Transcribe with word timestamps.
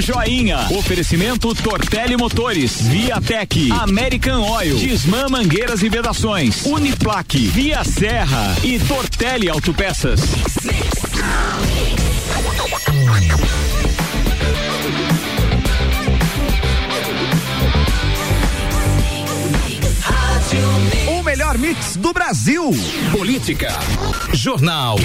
Joinha. 0.00 0.66
Oferecimento 0.70 1.54
Tortelli 1.54 2.16
Motores, 2.16 2.80
Viatec, 2.82 3.70
American 3.72 4.42
Oil, 4.42 4.76
Disman 4.76 5.28
Mangueiras 5.28 5.82
e 5.82 5.88
Vedações, 5.88 6.64
Uniplaque, 6.66 7.46
Via 7.48 7.82
Serra 7.84 8.54
e 8.62 8.78
Tortelli 8.78 9.48
Autopeças. 9.48 10.20
O 21.08 21.22
melhor 21.22 21.58
mix 21.58 21.96
do 21.96 22.12
Brasil. 22.12 22.70
Política. 23.12 23.68
Jornal 24.32 24.98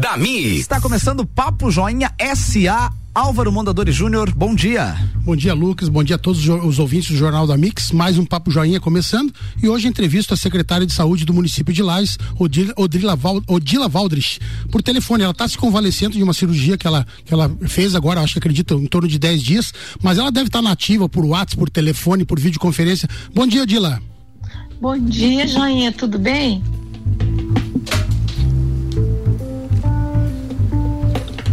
da 0.00 0.16
Mi. 0.16 0.58
Está 0.58 0.80
começando 0.80 1.20
o 1.20 1.26
Papo 1.26 1.70
Joinha 1.70 2.12
SA. 2.34 2.92
Álvaro 3.16 3.50
Mondadori 3.50 3.92
Júnior, 3.92 4.30
bom 4.34 4.54
dia. 4.54 4.94
Bom 5.24 5.34
dia, 5.34 5.54
Lucas. 5.54 5.88
Bom 5.88 6.04
dia 6.04 6.16
a 6.16 6.18
todos 6.18 6.46
os 6.46 6.78
ouvintes 6.78 7.12
do 7.12 7.16
Jornal 7.16 7.46
da 7.46 7.56
Mix. 7.56 7.90
Mais 7.90 8.18
um 8.18 8.26
Papo 8.26 8.50
Joinha 8.50 8.78
começando. 8.78 9.32
E 9.62 9.66
hoje 9.70 9.88
entrevisto 9.88 10.34
a 10.34 10.36
secretária 10.36 10.86
de 10.86 10.92
saúde 10.92 11.24
do 11.24 11.32
município 11.32 11.72
de 11.72 11.82
Lages, 11.82 12.18
Odila, 12.38 12.74
Odila, 12.76 13.16
Val, 13.16 13.40
Odila 13.48 13.88
Valdrich, 13.88 14.38
por 14.70 14.82
telefone. 14.82 15.22
Ela 15.22 15.32
está 15.32 15.48
se 15.48 15.56
convalescendo 15.56 16.14
de 16.14 16.22
uma 16.22 16.34
cirurgia 16.34 16.76
que 16.76 16.86
ela, 16.86 17.06
que 17.24 17.32
ela 17.32 17.50
fez 17.62 17.94
agora, 17.94 18.20
acho 18.20 18.34
que 18.34 18.38
acredito, 18.38 18.74
em 18.74 18.86
torno 18.86 19.08
de 19.08 19.18
10 19.18 19.42
dias. 19.42 19.72
Mas 20.02 20.18
ela 20.18 20.30
deve 20.30 20.48
estar 20.48 20.62
tá 20.62 20.68
nativa 20.68 21.08
por 21.08 21.24
WhatsApp, 21.24 21.56
por 21.56 21.70
telefone, 21.70 22.22
por 22.22 22.38
videoconferência. 22.38 23.08
Bom 23.34 23.46
dia, 23.46 23.62
Odila. 23.62 23.98
Bom 24.78 24.98
dia, 24.98 25.48
Joinha, 25.48 25.90
tudo 25.90 26.18
bem? 26.18 26.62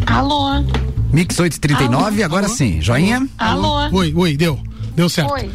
Alô? 0.08 0.83
Mix 1.14 1.40
839, 1.40 2.16
Alô? 2.18 2.26
agora 2.26 2.46
Alô? 2.48 2.56
sim. 2.56 2.82
Joinha? 2.82 3.28
Alô? 3.38 3.88
Oi, 3.92 4.14
oi, 4.16 4.36
deu. 4.36 4.60
Deu 4.96 5.08
certo. 5.08 5.32
Oi. 5.34 5.50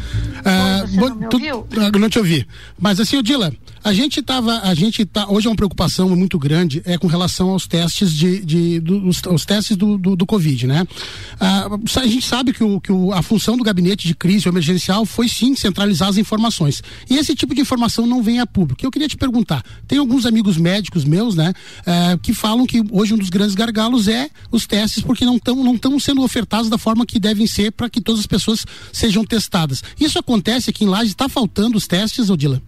Ah, 0.45 0.83
Oi, 0.85 1.09
não, 1.09 1.29
tu, 1.29 1.37
ah, 1.77 1.99
não 1.99 2.09
te 2.09 2.17
ouvi. 2.17 2.47
Mas 2.79 2.99
assim, 2.99 3.17
Odila, 3.17 3.53
a 3.83 3.93
gente 3.93 4.21
tava, 4.21 4.59
a 4.59 4.73
gente 4.73 5.05
tá, 5.05 5.27
hoje 5.29 5.47
é 5.47 5.49
uma 5.49 5.55
preocupação 5.55 6.09
muito 6.15 6.37
grande 6.37 6.81
é 6.85 6.97
com 6.97 7.07
relação 7.07 7.49
aos 7.49 7.67
testes 7.67 8.13
de, 8.13 8.43
de 8.43 8.79
dos, 8.79 9.21
os 9.29 9.45
testes 9.45 9.77
do, 9.77 9.97
do, 9.97 10.15
do 10.15 10.25
Covid, 10.25 10.67
né? 10.67 10.87
Ah, 11.39 11.67
a 11.97 12.07
gente 12.07 12.25
sabe 12.25 12.53
que, 12.53 12.63
o, 12.63 12.79
que 12.79 12.91
o, 12.91 13.13
a 13.13 13.21
função 13.21 13.57
do 13.57 13.63
gabinete 13.63 14.07
de 14.07 14.15
crise 14.15 14.47
emergencial 14.47 15.05
foi 15.05 15.27
sim 15.27 15.55
centralizar 15.55 16.09
as 16.09 16.17
informações. 16.17 16.81
E 17.09 17.17
esse 17.17 17.35
tipo 17.35 17.53
de 17.53 17.61
informação 17.61 18.05
não 18.05 18.21
vem 18.21 18.39
a 18.39 18.47
público. 18.47 18.85
Eu 18.85 18.91
queria 18.91 19.07
te 19.07 19.17
perguntar, 19.17 19.63
tem 19.87 19.97
alguns 19.97 20.25
amigos 20.25 20.57
médicos 20.57 21.05
meus, 21.05 21.35
né, 21.35 21.53
eh, 21.85 22.17
que 22.21 22.33
falam 22.33 22.65
que 22.65 22.83
hoje 22.91 23.13
um 23.13 23.17
dos 23.17 23.29
grandes 23.29 23.55
gargalos 23.55 24.07
é 24.07 24.29
os 24.51 24.65
testes 24.65 25.03
porque 25.03 25.25
não 25.25 25.37
estão 25.37 25.55
não 25.63 25.75
estão 25.75 25.99
sendo 25.99 26.21
ofertados 26.23 26.69
da 26.69 26.77
forma 26.77 27.05
que 27.05 27.19
devem 27.19 27.47
ser 27.47 27.71
para 27.71 27.89
que 27.89 28.01
todas 28.01 28.19
as 28.19 28.27
pessoas 28.27 28.65
sejam 28.91 29.23
testadas. 29.23 29.83
Isso 29.99 30.19
acontece 30.19 30.69
aqui 30.69 30.83
em 30.83 30.87
Laje, 30.87 31.11
está 31.11 31.29
faltando 31.29 31.77
os 31.77 31.87
testes, 31.87 32.29
Odila? 32.29 32.61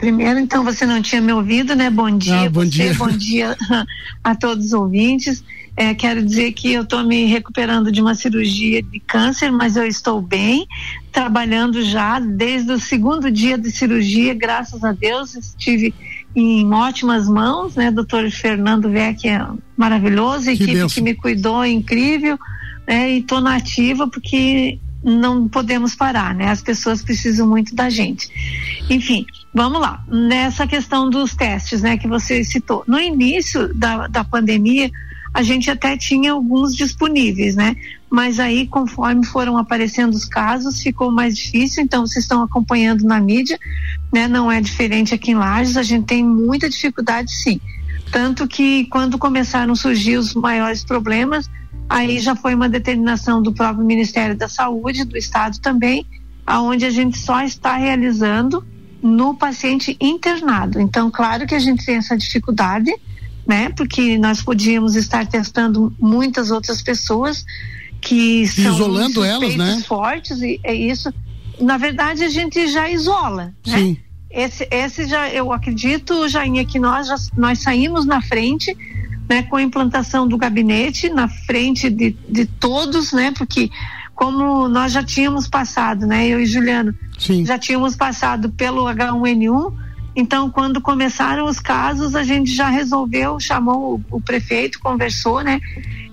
Primeiro, 0.00 0.40
então, 0.40 0.64
você 0.64 0.86
não 0.86 1.02
tinha 1.02 1.20
me 1.20 1.30
ouvido, 1.30 1.76
né? 1.76 1.90
Bom 1.90 2.10
dia, 2.10 2.46
ah, 2.46 2.48
bom 2.48 2.62
você, 2.62 2.70
dia. 2.70 2.94
bom 2.94 3.08
dia 3.10 3.56
a 4.24 4.34
todos 4.34 4.66
os 4.66 4.72
ouvintes. 4.72 5.44
É, 5.76 5.94
quero 5.94 6.24
dizer 6.24 6.52
que 6.52 6.72
eu 6.72 6.82
estou 6.82 7.04
me 7.04 7.26
recuperando 7.26 7.92
de 7.92 8.00
uma 8.00 8.14
cirurgia 8.14 8.82
de 8.82 8.98
câncer, 8.98 9.52
mas 9.52 9.76
eu 9.76 9.86
estou 9.86 10.20
bem, 10.22 10.66
trabalhando 11.12 11.82
já 11.84 12.18
desde 12.18 12.72
o 12.72 12.80
segundo 12.80 13.30
dia 13.30 13.58
de 13.58 13.70
cirurgia, 13.70 14.32
graças 14.32 14.82
a 14.82 14.92
Deus, 14.92 15.34
estive 15.34 15.94
em 16.34 16.72
ótimas 16.72 17.28
mãos, 17.28 17.76
né? 17.76 17.90
Doutor 17.90 18.30
Fernando 18.30 18.88
Vec 18.88 19.28
é 19.28 19.46
maravilhoso, 19.76 20.48
a 20.48 20.54
equipe 20.54 20.86
que 20.86 21.00
me 21.02 21.14
cuidou 21.14 21.62
é 21.62 21.68
incrível, 21.68 22.38
né? 22.88 23.12
E 23.12 23.18
estou 23.18 23.42
na 23.42 23.56
ativa 23.56 24.08
porque 24.08 24.78
não 25.04 25.46
podemos 25.46 25.94
parar, 25.94 26.34
né? 26.34 26.48
As 26.48 26.62
pessoas 26.62 27.02
precisam 27.02 27.46
muito 27.46 27.74
da 27.74 27.90
gente. 27.90 28.30
Enfim, 28.88 29.26
vamos 29.52 29.80
lá. 29.80 30.04
Nessa 30.08 30.66
questão 30.66 31.08
dos 31.08 31.34
testes, 31.34 31.82
né, 31.82 31.96
que 31.96 32.08
você 32.08 32.42
citou. 32.44 32.84
No 32.86 32.98
início 32.98 33.72
da, 33.74 34.06
da 34.06 34.24
pandemia, 34.24 34.90
a 35.32 35.42
gente 35.42 35.70
até 35.70 35.96
tinha 35.96 36.32
alguns 36.32 36.74
disponíveis, 36.74 37.54
né? 37.54 37.76
Mas 38.08 38.40
aí, 38.40 38.66
conforme 38.66 39.24
foram 39.24 39.56
aparecendo 39.56 40.14
os 40.14 40.24
casos, 40.24 40.82
ficou 40.82 41.12
mais 41.12 41.36
difícil. 41.36 41.84
Então, 41.84 42.04
vocês 42.04 42.24
estão 42.24 42.42
acompanhando 42.42 43.04
na 43.04 43.20
mídia, 43.20 43.58
né? 44.12 44.26
Não 44.26 44.50
é 44.50 44.60
diferente 44.60 45.14
aqui 45.14 45.30
em 45.30 45.36
Lages, 45.36 45.76
a 45.76 45.82
gente 45.82 46.06
tem 46.06 46.24
muita 46.24 46.68
dificuldade, 46.68 47.30
sim. 47.32 47.60
Tanto 48.10 48.48
que 48.48 48.86
quando 48.86 49.18
começaram 49.18 49.72
a 49.72 49.76
surgir 49.76 50.16
os 50.16 50.34
maiores 50.34 50.82
problemas, 50.82 51.48
Aí 51.90 52.20
já 52.20 52.36
foi 52.36 52.54
uma 52.54 52.68
determinação 52.68 53.42
do 53.42 53.52
próprio 53.52 53.84
Ministério 53.84 54.36
da 54.36 54.46
Saúde, 54.46 55.04
do 55.04 55.18
Estado 55.18 55.58
também, 55.58 56.06
aonde 56.46 56.86
a 56.86 56.90
gente 56.90 57.18
só 57.18 57.42
está 57.42 57.76
realizando 57.76 58.64
no 59.02 59.34
paciente 59.34 59.96
internado. 60.00 60.80
Então, 60.80 61.10
claro 61.10 61.46
que 61.46 61.54
a 61.54 61.58
gente 61.58 61.84
tem 61.84 61.96
essa 61.96 62.16
dificuldade, 62.16 62.92
né? 63.46 63.70
Porque 63.70 64.18
nós 64.18 64.42
podíamos 64.42 64.96
estar 64.96 65.26
testando 65.26 65.94
muitas 65.98 66.50
outras 66.50 66.82
pessoas 66.82 67.44
que 68.00 68.46
são 68.46 68.72
isolando 68.72 69.24
elas, 69.24 69.56
né? 69.56 69.82
Fortes 69.86 70.40
e 70.40 70.60
é 70.62 70.74
isso. 70.74 71.12
Na 71.60 71.76
verdade, 71.76 72.24
a 72.24 72.28
gente 72.28 72.68
já 72.68 72.90
isola, 72.90 73.54
né? 73.66 73.78
Sim. 73.78 73.96
Esse, 74.30 74.66
esse 74.70 75.06
já, 75.06 75.28
eu 75.28 75.52
acredito, 75.52 76.28
Jainha, 76.28 76.64
que 76.64 76.78
nós 76.78 77.08
já, 77.08 77.16
nós 77.36 77.58
saímos 77.58 78.06
na 78.06 78.22
frente 78.22 78.76
né, 79.30 79.44
com 79.44 79.56
a 79.56 79.62
implantação 79.62 80.26
do 80.26 80.36
gabinete 80.36 81.08
na 81.08 81.28
frente 81.28 81.88
de, 81.88 82.16
de 82.28 82.46
todos, 82.46 83.12
né, 83.12 83.32
porque 83.36 83.70
como 84.20 84.68
nós 84.68 84.92
já 84.92 85.02
tínhamos 85.02 85.48
passado, 85.48 86.06
né, 86.06 86.28
eu 86.28 86.38
e 86.38 86.44
Juliano, 86.44 86.94
Sim. 87.18 87.46
já 87.46 87.58
tínhamos 87.58 87.96
passado 87.96 88.50
pelo 88.50 88.84
H1N1, 88.84 89.72
então 90.14 90.50
quando 90.50 90.78
começaram 90.78 91.46
os 91.46 91.58
casos, 91.58 92.14
a 92.14 92.22
gente 92.22 92.54
já 92.54 92.68
resolveu, 92.68 93.40
chamou 93.40 93.94
o, 94.10 94.16
o 94.18 94.20
prefeito, 94.20 94.78
conversou, 94.78 95.40
né, 95.40 95.58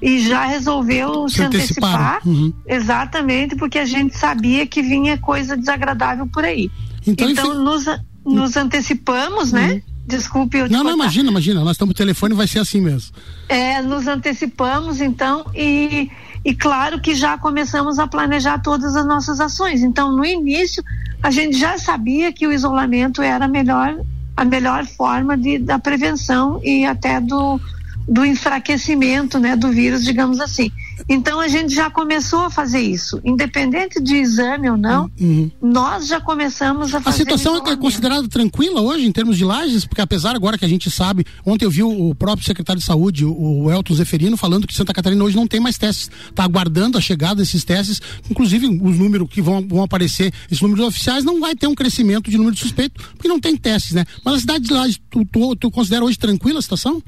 e 0.02 0.26
já 0.26 0.46
resolveu 0.46 1.28
se, 1.28 1.36
se 1.36 1.44
antecipar, 1.44 2.22
uhum. 2.26 2.54
exatamente, 2.66 3.58
porque 3.58 3.78
a 3.78 3.86
gente 3.86 4.18
sabia 4.18 4.66
que 4.66 4.82
vinha 4.82 5.18
coisa 5.18 5.58
desagradável 5.58 6.26
por 6.28 6.46
aí. 6.46 6.72
Então, 7.06 7.30
então 7.30 7.52
enfim... 7.52 7.62
nos, 7.62 7.86
nos 8.26 8.56
antecipamos, 8.56 9.52
né, 9.52 9.68
uhum. 9.68 9.76
né? 9.76 9.82
Desculpe, 10.08 10.58
eu 10.58 10.70
Não, 10.70 10.86
não, 10.86 10.94
imagina, 10.94 11.30
imagina. 11.30 11.60
Nós 11.60 11.72
estamos 11.72 11.92
no 11.92 11.98
telefone, 11.98 12.34
vai 12.34 12.48
ser 12.48 12.60
assim 12.60 12.80
mesmo. 12.80 13.12
É, 13.50 13.82
nos 13.82 14.08
antecipamos, 14.08 15.02
então, 15.02 15.46
e, 15.54 16.10
e 16.46 16.56
claro 16.56 17.02
que 17.02 17.14
já 17.14 17.38
começamos 17.38 18.00
a 18.00 18.08
planejar 18.08 18.60
todas 18.60 18.96
as 18.96 19.06
nossas 19.06 19.42
ações. 19.42 19.84
Então, 19.84 20.16
no 20.16 20.24
início, 20.24 20.82
a 21.22 21.30
gente 21.30 21.58
já 21.58 21.78
sabia 21.78 22.32
que 22.32 22.48
o 22.48 22.54
isolamento 22.54 23.22
era 23.22 23.46
a 23.46 23.48
melhor, 23.50 24.00
a 24.38 24.46
melhor 24.46 24.86
forma 24.86 25.38
de, 25.38 25.60
da 25.60 25.78
prevenção 25.78 26.62
e 26.64 26.86
até 26.86 27.20
do, 27.20 27.60
do 28.08 28.26
enfraquecimento 28.26 29.38
né, 29.40 29.58
do 29.58 29.70
vírus, 29.72 30.06
digamos 30.06 30.40
assim. 30.40 30.72
Então 31.08 31.40
a 31.40 31.48
gente 31.48 31.74
já 31.74 31.90
começou 31.90 32.42
a 32.42 32.50
fazer 32.50 32.82
isso, 32.82 33.22
independente 33.24 34.02
de 34.02 34.16
exame 34.16 34.70
ou 34.70 34.78
não, 34.78 35.10
uhum. 35.20 35.52
nós 35.62 36.08
já 36.08 36.20
começamos 36.20 36.94
a 36.94 37.02
fazer. 37.02 37.24
A 37.24 37.26
situação 37.26 37.58
é 37.68 37.76
considerada 37.76 38.28
tranquila 38.28 38.82
hoje 38.82 39.06
em 39.06 39.12
termos 39.12 39.38
de 39.38 39.46
lajes, 39.46 39.86
porque 39.86 40.02
apesar 40.02 40.36
agora 40.36 40.58
que 40.58 40.66
a 40.66 40.68
gente 40.68 40.90
sabe, 40.90 41.26
ontem 41.46 41.66
eu 41.66 41.72
vi 41.72 41.84
o 41.84 42.14
próprio 42.16 42.46
secretário 42.46 42.80
de 42.80 42.86
saúde, 42.86 43.26
o 43.26 43.72
Elton 43.72 43.94
Zeferino, 43.94 44.38
falando 44.38 44.68
que 44.68 44.74
Santa 44.74 44.94
Catarina 44.94 45.24
hoje 45.24 45.36
não 45.36 45.48
tem 45.48 45.60
mais 45.60 45.78
testes, 45.78 46.10
está 46.30 46.44
aguardando 46.44 46.98
a 46.98 47.02
chegada 47.02 47.36
desses 47.36 47.64
testes, 47.64 48.02
inclusive 48.30 48.68
os 48.68 48.98
números 48.98 49.28
que 49.30 49.42
vão, 49.42 49.66
vão 49.68 49.84
aparecer, 49.84 50.34
esses 50.46 50.62
números 50.62 50.86
oficiais 50.86 51.24
não 51.24 51.40
vai 51.40 51.56
ter 51.56 51.68
um 51.68 51.76
crescimento 51.76 52.30
de 52.30 52.38
número 52.38 52.56
de 52.56 52.62
suspeito, 52.62 53.02
porque 53.14 53.28
não 53.28 53.40
tem 53.40 53.56
testes, 53.56 53.94
né? 53.94 54.06
Mas 54.24 54.36
a 54.36 54.40
cidade 54.40 54.66
de 54.66 54.74
Lages, 54.74 55.00
tu, 55.10 55.26
tu, 55.26 55.56
tu 55.56 55.72
considera 55.72 56.04
hoje 56.04 56.18
tranquila 56.18 56.60
a 56.60 56.62
situação? 56.62 57.02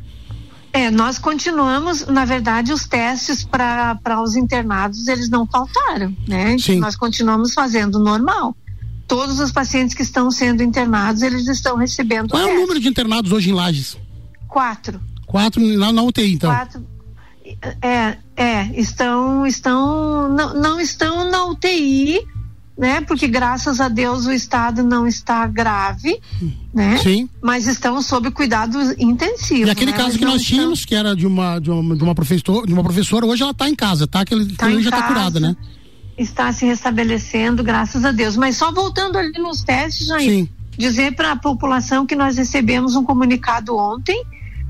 É, 0.72 0.92
nós 0.92 1.18
continuamos, 1.18 2.06
na 2.06 2.26
verdade, 2.26 2.72
os 2.72 2.86
testes 2.86 3.44
para 3.44 4.22
os 4.22 4.36
internados, 4.36 5.08
eles 5.08 5.30
não 5.30 5.46
faltaram, 5.48 6.16
né? 6.28 6.58
Sim. 6.60 6.80
Nós 6.80 6.96
continuamos 6.96 7.54
fazendo 7.54 7.98
normal. 8.00 8.56
Todos 9.08 9.40
os 9.40 9.52
pacientes 9.52 9.96
que 9.96 10.04
estão 10.04 10.30
sendo 10.30 10.62
internados, 10.62 11.24
eles 11.24 11.48
estão 11.48 11.76
recebendo 11.76 12.30
Qual 12.30 12.48
é 12.48 12.54
o 12.54 12.60
número 12.62 12.80
de 12.80 12.88
internados 12.88 13.32
hoje 13.32 13.50
em 13.50 13.54
Lages? 13.54 13.98
Quatro. 14.48 15.02
Quatro 15.26 15.60
na, 15.62 15.92
na 15.92 16.04
UTI, 16.04 16.34
então? 16.34 16.52
Quatro. 16.52 16.86
É, 17.82 18.18
é, 18.36 18.80
estão, 18.80 19.48
estão, 19.48 20.30
não, 20.30 20.54
não 20.54 20.80
estão 20.80 21.30
na 21.32 21.46
UTI, 21.46 22.22
né? 22.80 23.02
Porque 23.02 23.28
graças 23.28 23.82
a 23.82 23.90
Deus 23.90 24.26
o 24.26 24.32
estado 24.32 24.82
não 24.82 25.06
está 25.06 25.46
grave, 25.46 26.18
né? 26.74 26.98
Sim. 26.98 27.30
Mas 27.42 27.68
estão 27.68 28.02
sob 28.02 28.32
cuidados 28.32 28.96
intensivos. 28.98 29.68
E 29.68 29.70
aquele 29.70 29.92
né? 29.92 29.98
caso 29.98 30.18
que 30.18 30.24
nós 30.24 30.42
estão... 30.42 30.58
tínhamos, 30.58 30.86
que 30.86 30.96
era 30.96 31.14
de 31.14 31.28
uma, 31.28 31.60
de 31.60 31.70
uma, 31.70 31.94
de 31.94 32.02
uma, 32.02 32.16
professor, 32.16 32.66
de 32.66 32.72
uma 32.72 32.82
professora, 32.82 33.26
hoje 33.26 33.42
ela 33.42 33.52
está 33.52 33.68
em 33.68 33.76
casa, 33.76 34.08
tá? 34.08 34.24
Que 34.24 34.34
ele 34.34 34.56
tá 34.56 34.72
já 34.72 34.80
está 34.80 35.02
curada, 35.02 35.42
né? 35.42 35.58
Está 36.18 36.54
se 36.54 36.66
restabelecendo, 36.66 37.62
graças 37.64 38.06
a 38.06 38.14
Deus. 38.14 38.38
Mas 38.38 38.56
só 38.56 38.72
voltando 38.72 39.18
ali 39.18 39.38
nos 39.38 39.62
testes, 39.62 40.08
Jair, 40.08 40.30
Sim. 40.30 40.50
dizer 40.78 41.16
para 41.16 41.34
a 41.34 41.36
população 41.36 42.06
que 42.06 42.16
nós 42.16 42.38
recebemos 42.38 42.96
um 42.96 43.04
comunicado 43.04 43.76
ontem, 43.76 44.24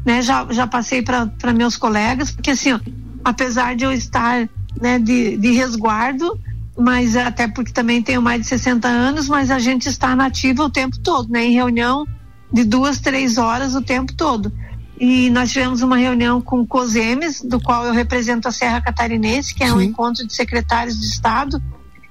né? 0.03 0.23
Já, 0.23 0.47
já 0.49 0.65
passei 0.65 1.03
para 1.03 1.53
meus 1.53 1.77
colegas, 1.77 2.31
porque 2.31 2.49
assim, 2.49 2.73
ó, 2.73 2.79
apesar 3.23 3.75
de 3.75 3.83
eu 3.83 3.91
estar 3.91 4.49
né, 4.81 4.97
de, 4.97 5.37
de 5.37 5.51
resguardo, 5.51 6.39
mas 6.79 7.17
até 7.17 7.47
porque 7.47 7.73
também 7.73 8.01
tenho 8.01 8.21
mais 8.21 8.41
de 8.41 8.47
60 8.47 8.87
anos, 8.87 9.27
mas 9.27 9.51
a 9.51 9.59
gente 9.59 9.87
está 9.87 10.15
nativa 10.15 10.63
o 10.63 10.69
tempo 10.69 10.97
todo, 10.99 11.29
né? 11.29 11.45
Em 11.45 11.53
reunião 11.53 12.07
de 12.51 12.63
duas, 12.63 12.99
três 12.99 13.37
horas 13.37 13.75
o 13.75 13.81
tempo 13.81 14.13
todo. 14.13 14.51
E 14.99 15.29
nós 15.29 15.51
tivemos 15.51 15.81
uma 15.81 15.97
reunião 15.97 16.41
com 16.41 16.61
o 16.61 16.67
COSEMES, 16.67 17.41
do 17.41 17.59
qual 17.59 17.85
eu 17.85 17.93
represento 17.93 18.47
a 18.47 18.51
Serra 18.51 18.81
Catarinense, 18.81 19.53
que 19.53 19.63
é 19.63 19.67
Sim. 19.67 19.73
um 19.73 19.81
encontro 19.81 20.25
de 20.25 20.33
secretários 20.33 20.99
de 20.99 21.05
Estado. 21.05 21.61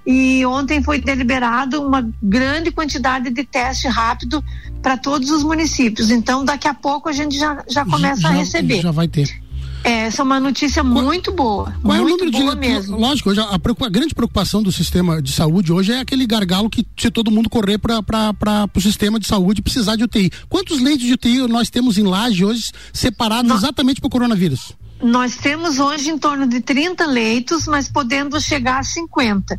E 0.06 0.44
ontem 0.46 0.82
foi 0.82 1.00
deliberado 1.00 1.82
uma 1.82 2.08
grande 2.22 2.70
quantidade 2.70 3.30
de 3.30 3.44
teste 3.44 3.88
rápido 3.88 4.42
para 4.82 4.96
todos 4.96 5.30
os 5.30 5.42
municípios. 5.42 6.10
Então, 6.10 6.44
daqui 6.44 6.66
a 6.66 6.72
pouco 6.72 7.08
a 7.08 7.12
gente 7.12 7.38
já, 7.38 7.62
já 7.68 7.84
começa 7.84 8.22
já, 8.22 8.28
a 8.28 8.32
receber. 8.32 8.80
Já 8.80 8.90
vai 8.90 9.08
ter. 9.08 9.47
É, 9.88 10.00
essa 10.08 10.20
é 10.20 10.25
uma 10.25 10.38
notícia 10.38 10.85
qual, 10.85 11.02
muito 11.02 11.32
boa. 11.32 11.75
Qual 11.82 11.96
muito 11.96 12.25
é 12.25 12.29
o 12.29 12.31
número 12.31 12.31
de 12.31 12.56
mesmo. 12.56 12.99
Lógico, 12.99 13.31
hoje 13.31 13.40
a, 13.40 13.44
a, 13.55 13.88
grande 13.88 14.14
preocupação 14.14 14.62
do 14.62 14.70
sistema 14.70 15.23
de 15.23 15.32
saúde 15.32 15.73
hoje 15.73 15.93
é 15.93 16.00
aquele 16.00 16.26
gargalo 16.26 16.69
que 16.69 16.87
se 16.94 17.11
todo 17.11 17.31
mundo 17.31 17.49
correr 17.49 17.79
para 17.79 18.69
o 18.75 18.81
sistema 18.82 19.19
de 19.19 19.26
saúde 19.26 19.62
precisar 19.62 19.96
de 19.96 20.05
UTI. 20.05 20.31
Quantos 20.46 20.82
leitos 20.82 21.06
de 21.06 21.14
UTI 21.14 21.49
nós 21.49 21.70
temos 21.70 21.96
em 21.96 22.02
laje 22.02 22.44
hoje 22.44 22.70
separados 22.93 23.50
exatamente 23.50 23.99
para 23.99 24.08
o 24.08 24.11
coronavírus? 24.11 24.75
Nós 25.02 25.37
temos 25.37 25.79
hoje 25.79 26.11
em 26.11 26.19
torno 26.19 26.46
de 26.46 26.61
30 26.61 27.06
leitos, 27.06 27.67
mas 27.67 27.88
podendo 27.88 28.38
chegar 28.43 28.81
a 28.81 28.82
50. 28.82 29.58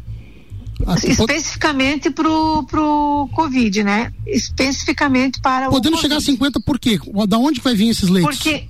Ah, 0.86 0.96
Especificamente 1.04 2.12
para 2.12 2.30
o 2.30 3.28
Covid, 3.34 3.84
né? 3.84 4.14
Especificamente 4.28 5.42
para 5.42 5.70
Podendo 5.70 5.98
o. 5.98 6.00
chegar 6.00 6.18
a 6.18 6.22
50 6.22 6.60
por 6.60 6.78
quê? 6.78 7.00
Da 7.28 7.38
onde 7.40 7.60
vai 7.62 7.74
vir 7.74 7.90
esses 7.90 8.10
leitos? 8.10 8.38
Porque 8.38 8.68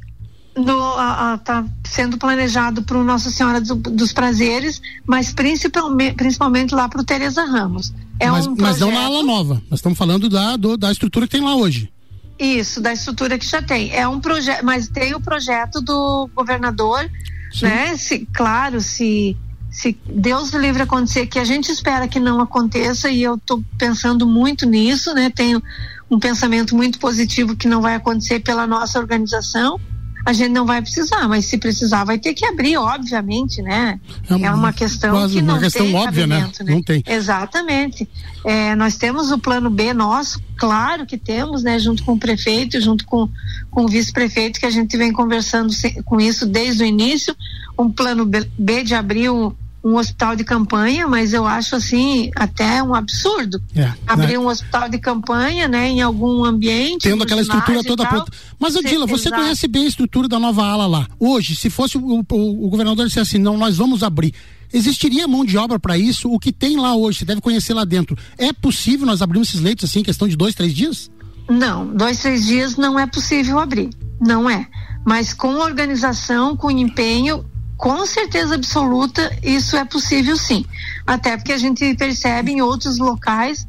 está 0.61 1.65
sendo 1.85 2.17
planejado 2.17 2.83
para 2.83 2.97
o 2.97 3.03
Nossa 3.03 3.29
Senhora 3.29 3.59
do, 3.61 3.75
dos 3.75 4.13
Prazeres, 4.13 4.81
mas 5.05 5.31
principalmente, 5.31 6.15
principalmente 6.15 6.73
lá 6.73 6.87
para 6.87 7.01
o 7.01 7.03
Tereza 7.03 7.43
Ramos. 7.45 7.93
É 8.19 8.29
mas, 8.29 8.47
um 8.47 8.55
mas 8.57 8.79
não 8.79 8.91
na 8.91 9.05
ala 9.05 9.23
nova. 9.23 9.61
Nós 9.69 9.79
estamos 9.79 9.97
falando 9.97 10.29
da, 10.29 10.57
do, 10.57 10.77
da 10.77 10.91
estrutura 10.91 11.25
que 11.25 11.31
tem 11.31 11.41
lá 11.41 11.55
hoje. 11.55 11.91
Isso, 12.37 12.79
da 12.79 12.93
estrutura 12.93 13.37
que 13.37 13.45
já 13.45 13.61
tem. 13.61 13.91
É 13.93 14.07
um 14.07 14.19
projeto, 14.19 14.63
mas 14.63 14.87
tem 14.87 15.13
o 15.13 15.19
projeto 15.19 15.81
do 15.81 16.29
governador, 16.33 17.09
Sim. 17.51 17.65
né? 17.65 17.97
Se, 17.97 18.25
claro, 18.33 18.79
se 18.81 19.37
se 19.71 19.97
Deus 20.05 20.51
livre 20.51 20.81
acontecer, 20.81 21.27
que 21.27 21.37
a 21.37 21.43
gente 21.43 21.71
espera 21.71 22.07
que 22.07 22.19
não 22.19 22.41
aconteça, 22.41 23.09
e 23.09 23.21
eu 23.21 23.35
estou 23.35 23.63
pensando 23.77 24.25
muito 24.25 24.65
nisso, 24.65 25.13
né? 25.13 25.29
Tenho 25.29 25.61
um 26.09 26.19
pensamento 26.19 26.75
muito 26.75 26.97
positivo 26.97 27.55
que 27.55 27.67
não 27.67 27.81
vai 27.81 27.95
acontecer 27.95 28.39
pela 28.39 28.65
nossa 28.65 28.97
organização, 28.99 29.79
a 30.25 30.33
gente 30.33 30.51
não 30.51 30.65
vai 30.65 30.81
precisar, 30.81 31.27
mas 31.27 31.45
se 31.45 31.57
precisar 31.57 32.03
vai 32.03 32.17
ter 32.17 32.33
que 32.33 32.45
abrir, 32.45 32.77
obviamente, 32.77 33.61
né? 33.61 33.99
É 34.29 34.35
uma, 34.35 34.47
é 34.47 34.51
uma 34.51 34.73
questão 34.73 35.27
que 35.29 35.41
não 35.41 35.59
questão 35.59 35.85
tem 35.85 35.95
óbvia, 35.95 36.27
né? 36.27 36.41
né? 36.41 36.73
Não 36.73 36.83
tem. 36.83 37.03
Exatamente. 37.07 38.07
É, 38.45 38.75
nós 38.75 38.97
temos 38.97 39.31
o 39.31 39.39
plano 39.39 39.69
B 39.69 39.93
nosso, 39.93 40.41
claro 40.57 41.05
que 41.05 41.17
temos, 41.17 41.63
né? 41.63 41.79
Junto 41.79 42.03
com 42.03 42.13
o 42.13 42.19
prefeito, 42.19 42.79
junto 42.81 43.05
com, 43.05 43.29
com 43.71 43.85
o 43.85 43.87
vice-prefeito, 43.87 44.59
que 44.59 44.65
a 44.65 44.71
gente 44.71 44.97
vem 44.97 45.11
conversando 45.11 45.73
com 46.05 46.19
isso 46.19 46.45
desde 46.45 46.83
o 46.83 46.85
início, 46.85 47.35
um 47.77 47.89
plano 47.89 48.25
B 48.25 48.83
de 48.83 48.93
abrir 48.93 49.29
um, 49.29 49.53
um 49.83 49.95
hospital 49.95 50.35
de 50.35 50.43
campanha, 50.43 51.07
mas 51.07 51.33
eu 51.33 51.45
acho 51.45 51.75
assim 51.75 52.31
até 52.35 52.83
um 52.83 52.93
absurdo 52.93 53.61
é, 53.75 53.91
abrir 54.05 54.33
né? 54.33 54.39
um 54.39 54.47
hospital 54.47 54.89
de 54.89 54.99
campanha, 54.99 55.67
né, 55.67 55.89
em 55.89 56.01
algum 56.01 56.43
ambiente, 56.43 57.03
tendo 57.03 57.23
aquela 57.23 57.41
estrutura 57.41 57.83
toda 57.83 58.05
pronta. 58.05 58.31
Mas 58.59 58.75
Odila, 58.75 59.05
você 59.05 59.29
exato. 59.29 59.41
conhece 59.41 59.67
bem 59.67 59.85
a 59.85 59.87
estrutura 59.87 60.27
da 60.27 60.37
nova 60.37 60.65
ala 60.65 60.85
lá. 60.85 61.07
Hoje, 61.19 61.55
se 61.55 61.69
fosse 61.69 61.97
o, 61.97 62.01
o, 62.01 62.65
o 62.65 62.69
governador 62.69 63.07
dissesse 63.07 63.35
assim, 63.35 63.43
não, 63.43 63.57
nós 63.57 63.77
vamos 63.77 64.03
abrir. 64.03 64.33
Existiria 64.71 65.27
mão 65.27 65.43
de 65.43 65.57
obra 65.57 65.79
para 65.79 65.97
isso? 65.97 66.31
O 66.31 66.37
que 66.37 66.51
tem 66.51 66.77
lá 66.77 66.95
hoje, 66.95 67.19
você 67.19 67.25
deve 67.25 67.41
conhecer 67.41 67.73
lá 67.73 67.85
dentro. 67.85 68.17
É 68.37 68.53
possível 68.53 69.05
nós 69.05 69.21
abrirmos 69.21 69.49
esses 69.49 69.61
leitos 69.61 69.89
assim, 69.89 70.01
em 70.01 70.03
questão 70.03 70.27
de 70.27 70.35
dois, 70.35 70.53
três 70.53 70.73
dias? 70.73 71.09
Não, 71.49 71.87
dois, 71.87 72.19
três 72.19 72.45
dias 72.45 72.75
não 72.75 72.99
é 72.99 73.07
possível 73.07 73.57
abrir. 73.57 73.89
Não 74.19 74.49
é. 74.49 74.67
Mas 75.05 75.33
com 75.33 75.55
organização, 75.55 76.55
com 76.55 76.69
empenho, 76.69 77.43
com 77.79 78.05
certeza 78.05 78.55
absoluta 78.55 79.31
isso 79.41 79.77
é 79.77 79.85
possível 79.85 80.35
sim. 80.35 80.65
Até 81.07 81.37
porque 81.37 81.53
a 81.53 81.57
gente 81.57 81.95
percebe 81.95 82.51
em 82.51 82.61
outros 82.61 82.97
locais, 82.97 83.65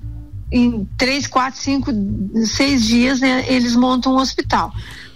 em 0.50 0.84
três, 0.98 1.28
quatro, 1.28 1.60
cinco, 1.60 1.92
seis 2.44 2.84
dias, 2.84 3.20
né, 3.20 3.44
eles 3.46 3.76
montam 3.76 4.14
um 4.14 4.16
hospital. 4.16 4.72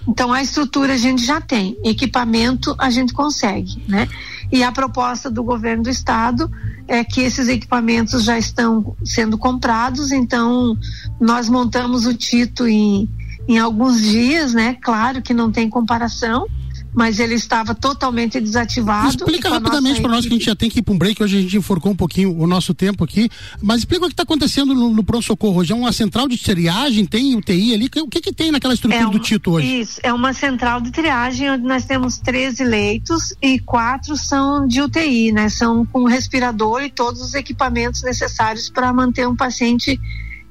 Então 0.07 0.33
a 0.33 0.41
estrutura 0.41 0.95
a 0.95 0.97
gente 0.97 1.25
já 1.25 1.41
tem, 1.41 1.77
equipamento 1.85 2.73
a 2.79 2.89
gente 2.89 3.13
consegue, 3.13 3.83
né? 3.89 4.09
E 4.53 4.63
a 4.63 4.71
proposta 4.71 5.29
do 5.29 5.43
governo 5.43 5.83
do 5.83 5.91
estado 5.91 6.49
é 6.87 7.03
que 7.03 7.21
esses 7.23 7.49
equipamentos 7.49 8.23
já 8.23 8.39
estão 8.39 8.95
sendo 9.05 9.37
comprados, 9.37 10.13
então 10.13 10.79
nós 11.21 11.49
montamos 11.49 12.07
o 12.07 12.15
Tito 12.15 12.69
em, 12.69 13.09
em 13.49 13.59
alguns 13.59 14.01
dias, 14.01 14.55
né? 14.55 14.77
Claro 14.81 15.21
que 15.21 15.35
não 15.35 15.51
tem 15.51 15.69
comparação, 15.69 16.47
mas 16.95 17.19
ele 17.19 17.35
estava 17.35 17.75
totalmente 17.75 18.41
desativado. 18.41 19.09
Explica 19.09 19.49
rapidamente 19.49 20.01
para 20.01 20.11
nós 20.11 20.25
que 20.25 20.33
a 20.33 20.37
gente 20.37 20.47
já 20.47 20.55
tem 20.55 20.71
que 20.71 20.79
ir 20.79 20.83
para 20.83 20.95
um 20.95 20.99
break, 20.99 21.23
hoje 21.23 21.39
a 21.39 21.41
gente 21.41 21.57
enforcou 21.57 21.93
um 21.93 21.97
pouquinho 21.97 22.37
o 22.39 22.47
nosso 22.47 22.73
tempo 22.73 23.03
aqui, 23.05 23.29
mas 23.61 23.81
explica 23.81 24.05
o 24.05 24.09
que 24.09 24.13
está 24.13 24.23
acontecendo 24.23 24.75
no, 24.75 24.91
no 24.91 25.03
pronto-socorro 25.03 25.61
hoje. 25.61 25.73
É 25.73 25.75
uma 25.75 25.93
central 25.93 26.29
de 26.29 26.39
triagem, 26.39 27.05
tem 27.05 27.35
UTI 27.35 27.75
ali, 27.75 27.91
o 27.99 28.09
que 28.09 28.21
que 28.21 28.33
tem 28.33 28.53
naquela 28.53 28.75
estrutura 28.75 29.03
é 29.03 29.07
uma, 29.07 29.13
do 29.13 29.19
Tito 29.19 29.51
hoje? 29.51 29.81
Isso, 29.81 30.01
é 30.03 30.13
uma 30.13 30.33
central 30.33 30.81
de 30.81 30.91
triagem 30.91 31.51
onde 31.51 31.65
nós 31.65 31.85
temos 31.85 32.19
13 32.19 32.63
leitos 32.65 33.35
e 33.43 33.59
quatro 33.59 34.17
são 34.17 34.67
de 34.67 34.81
UTI, 34.81 35.33
né? 35.33 35.49
São 35.49 35.85
com 35.85 36.05
respirador 36.05 36.83
e 36.83 36.91
todos 36.91 37.21
os 37.21 37.35
equipamentos 37.35 38.03
necessários 38.03 38.71
para 38.71 38.93
manter 38.93 39.27
um 39.27 39.37
paciente 39.37 40.01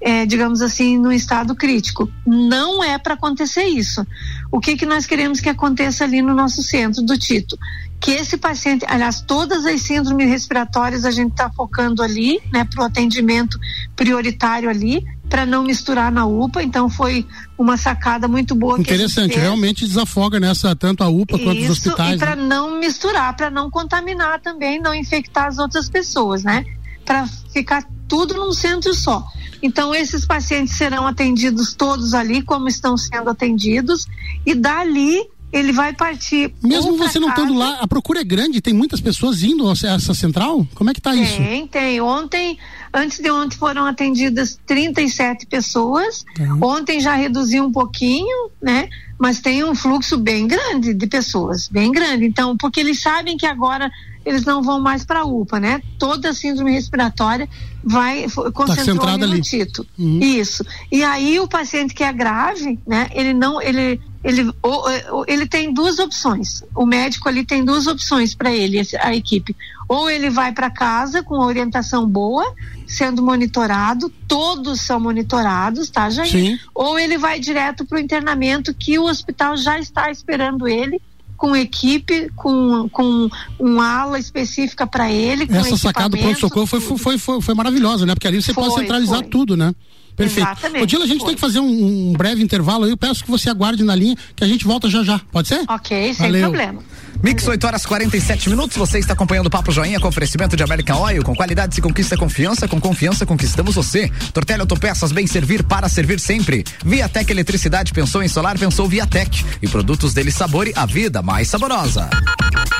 é, 0.03 0.25
digamos 0.25 0.61
assim, 0.61 0.97
no 0.97 1.13
estado 1.13 1.55
crítico. 1.55 2.11
Não 2.27 2.83
é 2.83 2.97
para 2.97 3.13
acontecer 3.13 3.63
isso. 3.63 4.05
O 4.51 4.59
que, 4.59 4.75
que 4.75 4.85
nós 4.85 5.05
queremos 5.05 5.39
que 5.39 5.47
aconteça 5.47 6.03
ali 6.03 6.21
no 6.21 6.35
nosso 6.35 6.61
centro 6.61 7.01
do 7.01 7.17
Tito? 7.17 7.57
Que 8.01 8.11
esse 8.11 8.35
paciente, 8.35 8.85
aliás, 8.85 9.21
todas 9.21 9.65
as 9.65 9.81
síndromes 9.81 10.27
respiratórias 10.27 11.05
a 11.05 11.11
gente 11.11 11.31
está 11.31 11.49
focando 11.49 12.03
ali, 12.03 12.41
né, 12.51 12.65
para 12.65 12.81
o 12.81 12.85
atendimento 12.85 13.57
prioritário 13.95 14.69
ali, 14.69 15.05
para 15.29 15.45
não 15.45 15.63
misturar 15.63 16.11
na 16.11 16.25
UPA. 16.25 16.61
Então 16.61 16.89
foi 16.89 17.25
uma 17.57 17.77
sacada 17.77 18.27
muito 18.27 18.53
boa. 18.53 18.77
Interessante, 18.77 19.39
realmente 19.39 19.87
desafoga 19.87 20.37
nessa 20.37 20.75
tanto 20.75 21.01
a 21.01 21.07
UPA 21.07 21.37
Isso, 21.37 21.45
quanto 21.45 21.61
os 21.61 21.69
hospitais. 21.69 22.15
E 22.15 22.17
para 22.17 22.35
né? 22.35 22.45
não 22.45 22.77
misturar, 22.77 23.33
para 23.37 23.49
não 23.49 23.71
contaminar 23.71 24.41
também, 24.41 24.81
não 24.81 24.93
infectar 24.93 25.45
as 25.45 25.57
outras 25.57 25.89
pessoas, 25.89 26.43
né? 26.43 26.65
Para 27.05 27.25
ficar 27.53 27.85
tudo 28.05 28.33
num 28.33 28.51
centro 28.51 28.93
só. 28.93 29.25
Então, 29.63 29.95
esses 29.95 30.25
pacientes 30.25 30.75
serão 30.75 31.07
atendidos 31.07 31.73
todos 31.73 32.13
ali, 32.13 32.41
como 32.41 32.67
estão 32.67 32.97
sendo 32.97 33.29
atendidos, 33.29 34.05
e 34.45 34.53
dali 34.53 35.25
ele 35.53 35.71
vai 35.71 35.93
partir. 35.93 36.53
Mesmo 36.63 36.97
você 36.97 37.19
não 37.19 37.29
estando 37.29 37.53
lá, 37.53 37.77
a 37.79 37.87
procura 37.87 38.21
é 38.21 38.23
grande, 38.23 38.59
tem 38.59 38.73
muitas 38.73 38.99
pessoas 38.99 39.43
indo 39.43 39.69
a 39.69 39.73
essa 39.73 40.13
central? 40.13 40.67
Como 40.73 40.89
é 40.89 40.93
que 40.93 40.99
está 40.99 41.15
isso? 41.15 41.37
Tem, 41.37 41.67
tem. 41.67 42.01
Ontem, 42.01 42.57
antes 42.91 43.19
de 43.19 43.29
ontem, 43.29 43.55
foram 43.55 43.85
atendidas 43.85 44.59
37 44.65 45.45
pessoas. 45.45 46.25
Uhum. 46.39 46.59
Ontem 46.61 46.99
já 46.99 47.13
reduziu 47.13 47.63
um 47.63 47.71
pouquinho, 47.71 48.49
né? 48.59 48.89
Mas 49.23 49.39
tem 49.39 49.63
um 49.63 49.73
fluxo 49.73 50.17
bem 50.17 50.45
grande 50.45 50.93
de 50.93 51.07
pessoas, 51.07 51.69
bem 51.69 51.93
grande. 51.93 52.25
Então, 52.25 52.57
porque 52.57 52.81
eles 52.81 53.01
sabem 53.01 53.37
que 53.37 53.45
agora 53.45 53.89
eles 54.25 54.43
não 54.43 54.61
vão 54.61 54.81
mais 54.81 55.05
para 55.05 55.21
a 55.21 55.23
UPA, 55.23 55.61
né? 55.61 55.81
Toda 55.97 56.31
a 56.31 56.33
síndrome 56.33 56.73
respiratória 56.73 57.47
vai 57.81 58.25
concentrou 58.53 59.17
tá 59.17 59.17
no 59.17 59.41
Tito. 59.41 59.87
Uhum. 59.97 60.19
Isso. 60.19 60.65
E 60.91 61.05
aí 61.05 61.39
o 61.39 61.47
paciente 61.47 61.93
que 61.93 62.03
é 62.03 62.11
grave, 62.11 62.77
né? 62.85 63.07
Ele 63.13 63.33
não, 63.33 63.61
ele 63.61 63.97
ele, 64.21 64.49
ou, 64.61 64.85
ele 65.25 65.47
tem 65.47 65.73
duas 65.73 65.99
opções. 65.99 66.61
O 66.75 66.85
médico 66.85 67.29
ali 67.29 67.45
tem 67.45 67.63
duas 67.63 67.87
opções 67.87 68.35
para 68.35 68.51
ele, 68.51 68.81
a 69.01 69.15
equipe. 69.15 69.55
Ou 69.87 70.09
ele 70.09 70.29
vai 70.29 70.51
para 70.51 70.69
casa 70.69 71.21
com 71.23 71.39
orientação 71.39 72.07
boa, 72.07 72.53
sendo 72.87 73.21
monitorado, 73.23 74.09
todos 74.27 74.81
são 74.81 74.99
monitorados, 74.99 75.89
tá, 75.89 76.09
Jair? 76.09 76.29
Sim. 76.29 76.59
Ou 76.73 76.97
ele 76.97 77.17
vai 77.17 77.39
direto 77.39 77.85
para 77.85 77.97
o 77.97 78.01
internamento, 78.01 78.73
que 78.73 78.97
o 78.97 79.05
hospital 79.05 79.57
já 79.57 79.79
está 79.79 80.09
esperando 80.09 80.67
ele 80.67 81.01
com 81.35 81.55
equipe, 81.55 82.29
com, 82.35 82.87
com 82.87 83.29
uma 83.59 84.01
ala 84.01 84.19
específica 84.19 84.87
para 84.87 85.11
ele. 85.11 85.45
Essa 85.49 85.75
sacada 85.75 86.09
do 86.09 86.17
pronto-socorro 86.17 86.65
foi, 86.65 86.79
foi, 86.79 87.17
foi, 87.17 87.41
foi, 87.41 87.53
maravilhosa, 87.53 88.05
né? 88.05 88.13
Porque 88.13 88.27
ali 88.27 88.41
você 88.41 88.53
foi, 88.53 88.63
pode 88.63 88.75
centralizar 88.75 89.19
foi. 89.19 89.27
tudo, 89.27 89.57
né? 89.57 89.73
Perfeito. 90.15 90.47
Exatamente. 90.47 90.83
Odila, 90.83 91.03
a 91.03 91.07
gente 91.07 91.19
Foi. 91.19 91.27
tem 91.27 91.35
que 91.35 91.41
fazer 91.41 91.59
um, 91.59 92.09
um, 92.09 92.13
breve 92.13 92.43
intervalo. 92.43 92.87
Eu 92.87 92.97
peço 92.97 93.23
que 93.23 93.31
você 93.31 93.49
aguarde 93.49 93.83
na 93.83 93.95
linha, 93.95 94.15
que 94.35 94.43
a 94.43 94.47
gente 94.47 94.65
volta 94.65 94.89
já 94.89 95.03
já. 95.03 95.19
Pode 95.31 95.47
ser? 95.47 95.63
Ok, 95.67 96.13
sem 96.13 96.25
Valeu. 96.25 96.41
problema. 96.49 96.83
Mix 97.21 97.47
8 97.47 97.65
horas 97.65 97.85
47 97.85 98.49
minutos. 98.49 98.75
Você 98.77 98.99
está 98.99 99.13
acompanhando 99.13 99.47
o 99.47 99.49
Papo 99.49 99.71
Joinha 99.71 99.99
com 99.99 100.07
oferecimento 100.07 100.55
de 100.55 100.63
American 100.63 101.01
Oil. 101.01 101.23
Com 101.23 101.35
qualidade 101.35 101.73
se 101.73 101.81
conquista 101.81 102.17
confiança, 102.17 102.67
com 102.67 102.79
confiança 102.79 103.25
conquistamos 103.25 103.75
você. 103.75 104.11
Tortelli 104.33 104.61
Autopeças, 104.61 105.11
bem 105.11 105.25
servir 105.25 105.63
para 105.63 105.87
servir 105.87 106.19
sempre. 106.19 106.63
Viatec 106.83 107.31
Eletricidade 107.31 107.93
pensou 107.93 108.21
em 108.21 108.27
solar, 108.27 108.57
pensou 108.59 108.87
Viatec. 108.87 109.43
E 109.61 109.67
produtos 109.67 110.13
dele 110.13 110.31
sabore 110.31 110.73
a 110.75 110.85
vida 110.85 111.21
mais 111.21 111.47
saborosa. 111.47 112.09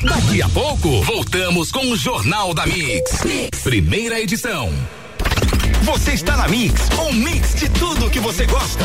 Daqui 0.02 0.42
a 0.42 0.48
pouco, 0.50 1.02
voltamos 1.02 1.72
com 1.72 1.90
o 1.90 1.96
Jornal 1.96 2.52
da 2.52 2.66
mix. 2.66 3.24
mix. 3.24 3.62
Primeira 3.62 4.20
edição. 4.20 4.70
Você 5.82 6.12
está 6.12 6.36
na 6.36 6.48
Mix, 6.48 6.88
um 6.98 7.12
mix 7.12 7.54
de 7.54 7.68
tudo 7.68 8.10
que 8.10 8.20
você 8.20 8.46
gosta. 8.46 8.84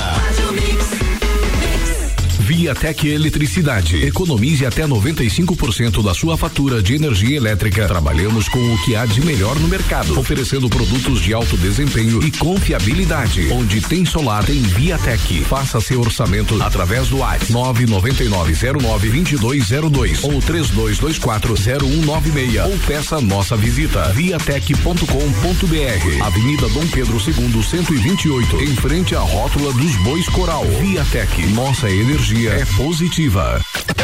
Viatec 2.59 3.07
Eletricidade. 3.07 4.05
Economize 4.05 4.65
até 4.65 4.85
95% 4.85 6.03
da 6.03 6.13
sua 6.13 6.35
fatura 6.35 6.83
de 6.83 6.93
energia 6.93 7.37
elétrica. 7.37 7.87
Trabalhamos 7.87 8.49
com 8.49 8.59
o 8.59 8.77
que 8.83 8.97
há 8.97 9.05
de 9.05 9.21
melhor 9.21 9.57
no 9.57 9.69
mercado, 9.69 10.19
oferecendo 10.19 10.67
produtos 10.67 11.21
de 11.21 11.33
alto 11.33 11.55
desempenho 11.55 12.21
e 12.21 12.29
confiabilidade. 12.31 13.47
Onde 13.49 13.79
tem 13.79 14.03
solar, 14.03 14.43
tem 14.43 14.61
Viatec. 14.61 15.45
Faça 15.45 15.79
seu 15.79 16.01
orçamento 16.01 16.61
através 16.61 17.07
do 17.07 17.19
WhatsApp 17.19 17.53
999092202 17.53 20.25
ou 20.25 20.41
32240196 20.41 22.65
ou 22.65 22.77
peça 22.79 23.21
nossa 23.21 23.55
visita 23.55 24.11
viatec.com.br. 24.11 26.25
Avenida 26.25 26.67
Dom 26.67 26.85
Pedro 26.87 27.21
II, 27.25 27.63
128, 27.63 28.63
em 28.63 28.75
frente 28.75 29.15
à 29.15 29.21
rótula 29.21 29.71
dos 29.71 29.95
Bois 30.03 30.27
Coral. 30.27 30.65
Viatec, 30.81 31.47
nossa 31.53 31.89
energia 31.89 32.48
energia 32.49 32.55
é 32.55 32.65
positiva. 32.75 33.61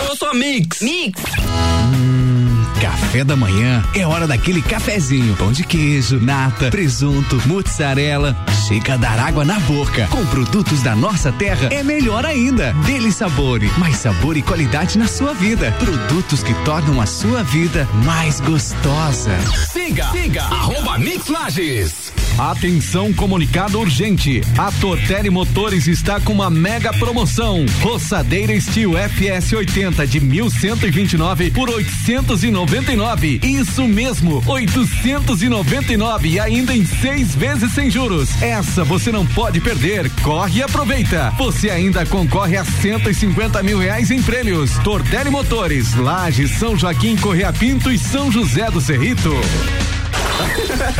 Eu 0.07 0.15
sou 0.15 0.29
a 0.29 0.33
Mix. 0.33 0.81
Mix. 0.81 1.21
Hum, 1.39 2.63
café 2.79 3.23
da 3.23 3.35
manhã 3.35 3.83
é 3.95 4.05
hora 4.05 4.27
daquele 4.27 4.61
cafezinho. 4.61 5.35
Pão 5.35 5.51
de 5.51 5.63
queijo, 5.63 6.19
nata, 6.19 6.69
presunto, 6.69 7.41
mozzarella. 7.47 8.35
Chega 8.67 8.93
a 8.93 8.97
dar 8.97 9.19
água 9.19 9.43
na 9.43 9.59
boca. 9.61 10.07
Com 10.09 10.25
produtos 10.27 10.81
da 10.81 10.95
nossa 10.95 11.31
terra 11.31 11.69
é 11.71 11.83
melhor 11.83 12.25
ainda. 12.25 12.73
Dele 12.85 13.11
sabor, 13.11 13.61
mais 13.77 13.97
sabor 13.97 14.37
e 14.37 14.41
qualidade 14.41 14.97
na 14.97 15.07
sua 15.07 15.33
vida. 15.33 15.71
Produtos 15.79 16.43
que 16.43 16.53
tornam 16.63 17.01
a 17.01 17.05
sua 17.05 17.43
vida 17.43 17.87
mais 18.03 18.39
gostosa. 18.39 19.31
Siga, 19.71 20.09
siga, 20.11 20.43
arroba 20.43 20.97
Mix 20.97 21.27
Lages. 21.27 22.14
Atenção, 22.37 23.13
comunicado 23.13 23.79
urgente. 23.79 24.41
A 24.57 24.69
Tortelli 24.69 25.29
Motores 25.29 25.87
está 25.87 26.19
com 26.19 26.33
uma 26.33 26.49
mega 26.49 26.91
promoção. 26.91 27.65
Roçadeira 27.81 28.59
Steel 28.59 28.91
FS 28.97 29.53
80 29.53 30.05
de 30.05 30.19
1129 30.19 31.51
por 31.51 31.69
899. 31.69 33.39
Isso 33.41 33.87
mesmo, 33.87 34.43
899 34.45 36.27
e 36.27 36.37
ainda 36.37 36.75
em 36.75 36.85
seis 36.85 37.33
vezes 37.33 37.71
sem 37.71 37.89
juros. 37.89 38.29
Essa 38.41 38.83
você 38.83 39.13
não 39.13 39.25
pode 39.25 39.61
perder. 39.61 40.09
Corre 40.21 40.59
e 40.59 40.63
aproveita. 40.63 41.33
Você 41.37 41.69
ainda 41.69 42.05
concorre 42.05 42.57
a 42.57 42.65
150 42.65 43.63
mil 43.63 43.79
reais 43.79 44.11
em 44.11 44.21
prêmios. 44.21 44.77
Tortelli 44.79 45.29
Motores, 45.29 45.95
Laje, 45.95 46.49
São 46.49 46.77
Joaquim, 46.77 47.15
Correia 47.15 47.53
Pinto 47.53 47.89
e 47.89 47.97
São 47.97 48.29
José 48.29 48.69
do 48.69 48.81
Cerrito. 48.81 49.31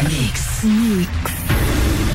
Mix. 0.04 0.64
Mix. 0.64 1.46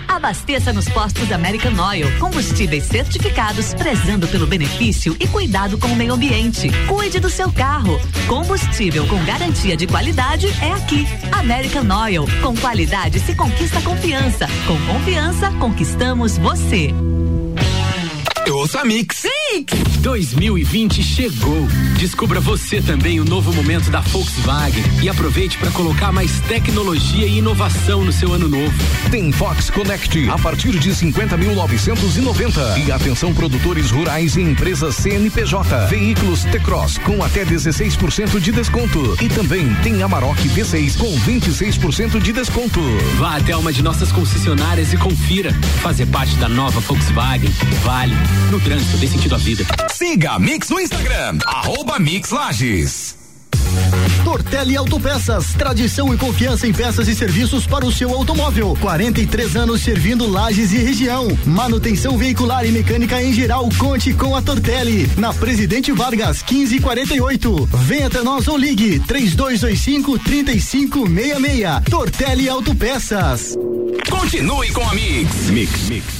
Abasteça 0.09 0.73
nos 0.73 0.89
postos 0.89 1.31
American 1.33 1.73
Oil. 1.89 2.07
Combustíveis 2.19 2.85
certificados, 2.85 3.73
prezando 3.75 4.27
pelo 4.29 4.47
benefício 4.47 5.17
e 5.21 5.27
cuidado 5.29 5.79
com 5.79 5.87
o 5.87 5.97
meio 5.97 6.15
ambiente. 6.15 6.69
Cuide 6.89 7.21
do 7.21 7.31
seu 7.31 7.51
carro. 7.53 7.99
Combustível 8.27 9.07
com 9.07 9.25
garantia 9.25 9.77
de 9.77 9.87
qualidade 9.87 10.49
é 10.61 10.73
aqui. 10.73 11.07
American 11.33 11.87
Oil. 12.03 12.27
Com 12.43 12.55
qualidade 12.57 13.21
se 13.21 13.35
conquista 13.35 13.81
confiança. 13.83 14.47
Com 14.67 14.79
confiança, 14.93 15.51
conquistamos 15.53 16.37
você. 16.37 16.93
Ouça 18.49 18.85
Mix. 18.85 19.25
Mix. 19.53 19.73
2020 20.01 21.03
chegou. 21.03 21.69
Descubra 21.99 22.41
você 22.41 22.81
também 22.81 23.21
o 23.21 23.25
novo 23.25 23.53
momento 23.53 23.91
da 23.91 24.01
Volkswagen 24.01 24.83
e 25.03 25.09
aproveite 25.09 25.59
para 25.59 25.71
colocar 25.71 26.11
mais 26.11 26.41
tecnologia 26.41 27.27
e 27.27 27.39
inovação 27.39 28.05
no 28.05 28.13
seu 28.13 28.33
ano 28.33 28.49
novo. 28.49 28.73
Tem 29.11 29.31
Fox 29.31 29.71
Connect 29.71 30.29
a 30.29 30.39
partir 30.39 30.79
de 30.79 30.91
50.990. 30.91 32.87
E 32.87 32.91
atenção 32.91 33.35
produtores 33.35 33.91
rurais 33.91 34.37
e 34.37 34.43
empresas 34.43 34.97
CNPJ. 34.97 35.87
Veículos 35.87 36.45
T-Cross 36.45 36.99
com 36.99 37.23
até 37.23 37.45
16% 37.45 38.41
de 38.41 38.53
desconto. 38.53 39.17
E 39.23 39.29
também 39.29 39.73
tem 39.83 40.03
Amarok 40.03 40.49
V6 40.49 40.97
com 40.97 41.15
26% 41.21 42.21
de 42.21 42.33
desconto. 42.33 42.81
Vá 43.19 43.37
até 43.37 43.57
uma 43.57 43.73
de 43.73 43.83
nossas 43.83 44.11
concessionárias 44.11 44.93
e 44.93 44.97
confira. 44.97 45.53
Fazer 45.83 46.07
parte 46.07 46.35
da 46.37 46.49
nova 46.49 46.81
Volkswagen 46.81 47.51
vale. 47.85 48.17
No 48.51 48.61
trânsito, 48.61 48.97
dê 48.99 49.07
sentido 49.07 49.35
à 49.35 49.39
vida. 49.39 49.65
Siga 49.93 50.33
a 50.33 50.39
Mix 50.39 50.69
no 50.69 50.81
Instagram, 50.81 51.39
arroba 51.47 51.99
Mix 51.99 52.31
Lages. 52.31 53.21
Tortelli 54.25 54.77
Autopeças, 54.77 55.55
tradição 55.55 56.13
e 56.13 56.17
confiança 56.17 56.67
em 56.67 56.73
peças 56.73 57.09
e 57.09 57.15
serviços 57.15 57.67
para 57.67 57.87
o 57.87 57.93
seu 57.93 58.11
automóvel. 58.15 58.77
43 58.81 59.57
anos 59.57 59.81
servindo 59.81 60.29
Lages 60.29 60.73
e 60.73 60.79
região. 60.79 61.29
Manutenção 61.47 62.19
veicular 62.19 62.65
e 62.67 62.71
mecânica 62.71 63.23
em 63.23 63.33
geral. 63.33 63.69
Conte 63.79 64.13
com 64.13 64.37
a 64.37 64.43
Tortelli. 64.43 65.11
Na 65.17 65.33
Presidente 65.33 65.93
Vargas, 65.93 66.43
1548. 66.43 67.69
Venha 67.85 68.07
até 68.09 68.23
nós 68.23 68.47
ou 68.47 68.57
ligue 68.57 69.01
3225 69.01 70.19
3566. 70.19 71.85
Tortelli 71.89 72.49
Autopeças. 72.49 73.57
Continue 74.09 74.71
com 74.73 74.89
a 74.89 74.95
Mix. 74.95 75.51
Mix, 75.51 75.89
Mix. 75.89 76.20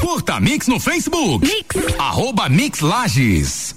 Curta 0.00 0.38
Mix 0.40 0.68
no 0.68 0.78
Facebook. 0.78 1.44
Mix. 1.46 1.66
Arroba 1.98 2.48
Mix 2.48 2.80
Lages. 2.80 3.74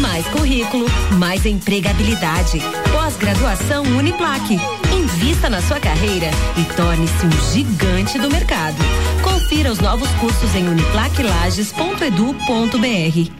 Mais 0.00 0.26
currículo, 0.28 0.86
mais 1.18 1.44
empregabilidade. 1.44 2.60
Pós-graduação 2.92 3.82
Uniplaque. 3.84 4.58
Invista 4.92 5.50
na 5.50 5.60
sua 5.62 5.78
carreira 5.80 6.30
e 6.56 6.64
torne-se 6.74 7.26
um 7.26 7.52
gigante 7.52 8.18
do 8.18 8.30
mercado. 8.30 8.76
Confira 9.22 9.70
os 9.70 9.78
novos 9.78 10.08
cursos 10.12 10.54
em 10.54 10.66
uniplaquelages.edu.br. 10.68 13.30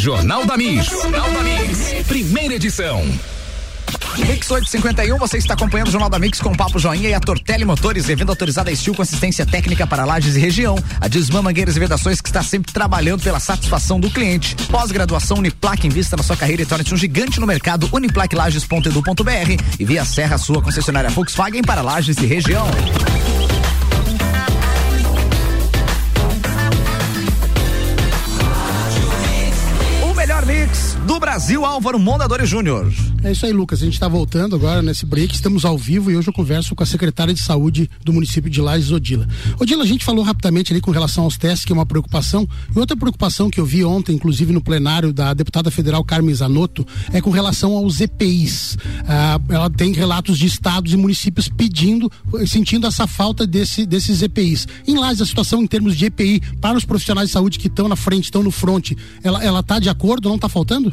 Jornal 0.00 0.44
da 0.46 0.56
Mix. 0.56 0.86
Jornal 0.86 1.30
da 1.30 1.42
Mix. 1.42 2.06
Primeira 2.06 2.54
edição. 2.54 3.04
Mix 4.24 4.50
851, 4.50 5.16
você 5.18 5.38
está 5.38 5.54
acompanhando 5.54 5.88
o 5.88 5.90
Jornal 5.90 6.10
da 6.10 6.18
Mix 6.18 6.40
com 6.40 6.54
Papo 6.54 6.78
Joinha 6.78 7.08
e 7.08 7.14
a 7.14 7.20
Tortelli 7.20 7.64
Motores, 7.64 8.06
revenda 8.06 8.32
autorizada 8.32 8.70
Estil 8.70 8.94
com 8.94 9.02
assistência 9.02 9.46
técnica 9.46 9.86
para 9.86 10.04
lajes 10.04 10.36
e 10.36 10.40
região. 10.40 10.76
A 11.00 11.06
Desmã 11.08 11.42
Mangueiras 11.42 11.76
e 11.76 11.80
Vedações 11.80 12.20
que 12.20 12.28
está 12.28 12.42
sempre 12.42 12.72
trabalhando 12.72 13.22
pela 13.22 13.38
satisfação 13.38 14.00
do 14.00 14.10
cliente. 14.10 14.56
Pós-graduação 14.66 15.38
Uniplaque, 15.38 15.86
invista 15.86 16.16
na 16.16 16.22
sua 16.22 16.36
carreira 16.36 16.62
e 16.62 16.66
torne-se 16.66 16.92
um 16.92 16.96
gigante 16.96 17.38
no 17.38 17.46
mercado. 17.46 17.88
Uniplaquelages.edu.br 17.92 19.62
e 19.78 19.84
via 19.84 20.04
Serra, 20.04 20.38
sua 20.38 20.60
concessionária 20.60 21.10
Volkswagen 21.10 21.62
para 21.62 21.82
lajes 21.82 22.16
e 22.18 22.26
região. 22.26 22.66
O 30.02 30.14
melhor 30.14 30.44
mix 30.44 30.96
do 31.06 31.19
Brasil 31.30 31.64
Álvaro 31.64 31.96
Mondadores 31.96 32.48
Júnior. 32.48 32.92
É 33.22 33.30
isso 33.30 33.46
aí, 33.46 33.52
Lucas. 33.52 33.80
A 33.80 33.84
gente 33.84 33.94
está 33.94 34.08
voltando 34.08 34.56
agora 34.56 34.82
nesse 34.82 35.06
break. 35.06 35.32
Estamos 35.32 35.64
ao 35.64 35.78
vivo 35.78 36.10
e 36.10 36.16
hoje 36.16 36.26
eu 36.26 36.32
converso 36.32 36.74
com 36.74 36.82
a 36.82 36.86
secretária 36.86 37.32
de 37.32 37.40
saúde 37.40 37.88
do 38.04 38.12
município 38.12 38.50
de 38.50 38.60
Lages, 38.60 38.90
Odila. 38.90 39.28
Odila, 39.56 39.84
a 39.84 39.86
gente 39.86 40.04
falou 40.04 40.24
rapidamente 40.24 40.72
ali 40.72 40.80
com 40.80 40.90
relação 40.90 41.22
aos 41.22 41.38
testes, 41.38 41.64
que 41.64 41.70
é 41.70 41.74
uma 41.74 41.86
preocupação. 41.86 42.48
E 42.74 42.76
outra 42.76 42.96
preocupação 42.96 43.48
que 43.48 43.60
eu 43.60 43.64
vi 43.64 43.84
ontem, 43.84 44.16
inclusive 44.16 44.52
no 44.52 44.60
plenário 44.60 45.12
da 45.12 45.32
deputada 45.32 45.70
federal 45.70 46.02
Carmen 46.02 46.34
Zanotto, 46.34 46.84
é 47.12 47.20
com 47.20 47.30
relação 47.30 47.74
aos 47.74 48.00
EPIs. 48.00 48.76
Ah, 49.06 49.40
ela 49.50 49.70
tem 49.70 49.92
relatos 49.92 50.36
de 50.36 50.46
estados 50.46 50.92
e 50.92 50.96
municípios 50.96 51.48
pedindo, 51.48 52.10
sentindo 52.44 52.88
essa 52.88 53.06
falta 53.06 53.46
desse, 53.46 53.86
desses 53.86 54.20
EPIs. 54.20 54.66
Em 54.84 54.98
Lages, 54.98 55.22
a 55.22 55.26
situação 55.26 55.62
em 55.62 55.66
termos 55.68 55.96
de 55.96 56.06
EPI 56.06 56.42
para 56.60 56.76
os 56.76 56.84
profissionais 56.84 57.28
de 57.28 57.34
saúde 57.34 57.56
que 57.56 57.68
estão 57.68 57.86
na 57.86 57.94
frente, 57.94 58.24
estão 58.24 58.42
no 58.42 58.50
front, 58.50 58.94
ela, 59.22 59.44
ela 59.44 59.62
tá 59.62 59.78
de 59.78 59.88
acordo, 59.88 60.28
não 60.28 60.34
está 60.34 60.48
faltando? 60.48 60.92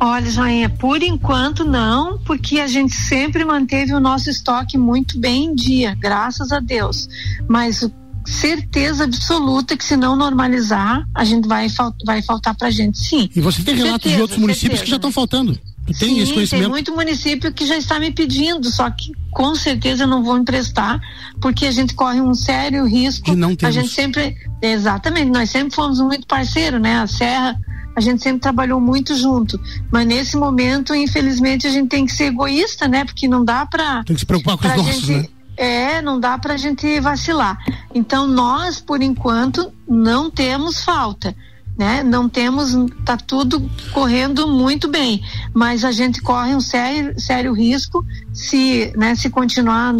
Olha, 0.00 0.30
Joinha, 0.30 0.68
por 0.68 1.02
enquanto 1.02 1.64
não, 1.64 2.18
porque 2.18 2.60
a 2.60 2.66
gente 2.66 2.94
sempre 2.94 3.44
manteve 3.44 3.94
o 3.94 4.00
nosso 4.00 4.28
estoque 4.28 4.76
muito 4.76 5.18
bem 5.18 5.46
em 5.46 5.54
dia, 5.54 5.94
graças 5.94 6.52
a 6.52 6.60
Deus. 6.60 7.08
Mas 7.48 7.88
certeza 8.26 9.04
absoluta 9.04 9.76
que 9.76 9.84
se 9.84 9.96
não 9.96 10.16
normalizar, 10.16 11.06
a 11.14 11.24
gente 11.24 11.46
vai, 11.46 11.68
vai 12.04 12.22
faltar 12.22 12.54
pra 12.54 12.70
gente, 12.70 12.98
sim. 12.98 13.28
E 13.34 13.40
você 13.40 13.62
tem 13.62 13.74
relatos 13.74 14.02
certeza, 14.02 14.16
de 14.16 14.22
outros 14.22 14.38
municípios 14.38 14.80
certeza. 14.80 14.84
que 14.84 14.90
já 14.90 14.96
estão 14.96 15.12
faltando? 15.12 15.58
Tem 15.98 16.24
Sim, 16.24 16.46
tem 16.46 16.66
muito 16.66 16.94
município 16.96 17.52
que 17.52 17.66
já 17.66 17.76
está 17.76 18.00
me 18.00 18.10
pedindo, 18.10 18.70
só 18.70 18.88
que 18.88 19.12
com 19.30 19.54
certeza 19.54 20.04
eu 20.04 20.08
não 20.08 20.24
vou 20.24 20.38
emprestar, 20.38 20.98
porque 21.42 21.66
a 21.66 21.70
gente 21.70 21.92
corre 21.92 22.22
um 22.22 22.34
sério 22.34 22.86
risco. 22.86 23.26
De 23.26 23.36
não 23.36 23.54
termos. 23.54 23.76
A 23.76 23.80
gente 23.80 23.92
sempre, 23.92 24.34
exatamente, 24.62 25.30
nós 25.30 25.50
sempre 25.50 25.74
fomos 25.74 26.00
muito 26.00 26.26
parceiro, 26.26 26.78
né? 26.78 27.00
A 27.00 27.06
Serra 27.06 27.60
a 27.94 28.00
gente 28.00 28.22
sempre 28.22 28.40
trabalhou 28.40 28.80
muito 28.80 29.14
junto. 29.16 29.60
Mas 29.90 30.06
nesse 30.06 30.36
momento, 30.36 30.94
infelizmente, 30.94 31.66
a 31.66 31.70
gente 31.70 31.88
tem 31.88 32.04
que 32.06 32.12
ser 32.12 32.24
egoísta, 32.24 32.88
né? 32.88 33.04
Porque 33.04 33.28
não 33.28 33.44
dá 33.44 33.64
para. 33.64 34.04
Tem 34.04 34.14
que 34.14 34.20
se 34.20 34.26
preocupar 34.26 34.58
com 34.58 34.66
os 34.66 34.76
nossos, 34.76 35.02
gente, 35.02 35.12
né? 35.12 35.28
É, 35.56 36.02
não 36.02 36.18
dá 36.18 36.36
para 36.36 36.54
a 36.54 36.56
gente 36.56 37.00
vacilar. 37.00 37.58
Então, 37.94 38.26
nós, 38.26 38.80
por 38.80 39.02
enquanto, 39.02 39.72
não 39.88 40.30
temos 40.30 40.82
falta. 40.82 41.34
Né? 41.76 42.04
Não 42.04 42.28
temos, 42.28 42.70
tá 43.04 43.16
tudo 43.16 43.68
correndo 43.92 44.46
muito 44.46 44.86
bem, 44.86 45.20
mas 45.52 45.84
a 45.84 45.90
gente 45.90 46.22
corre 46.22 46.54
um 46.54 46.60
sério, 46.60 47.18
sério 47.18 47.52
risco 47.52 48.06
se, 48.32 48.92
né, 48.96 49.16
se 49.16 49.28
continuar 49.28 49.92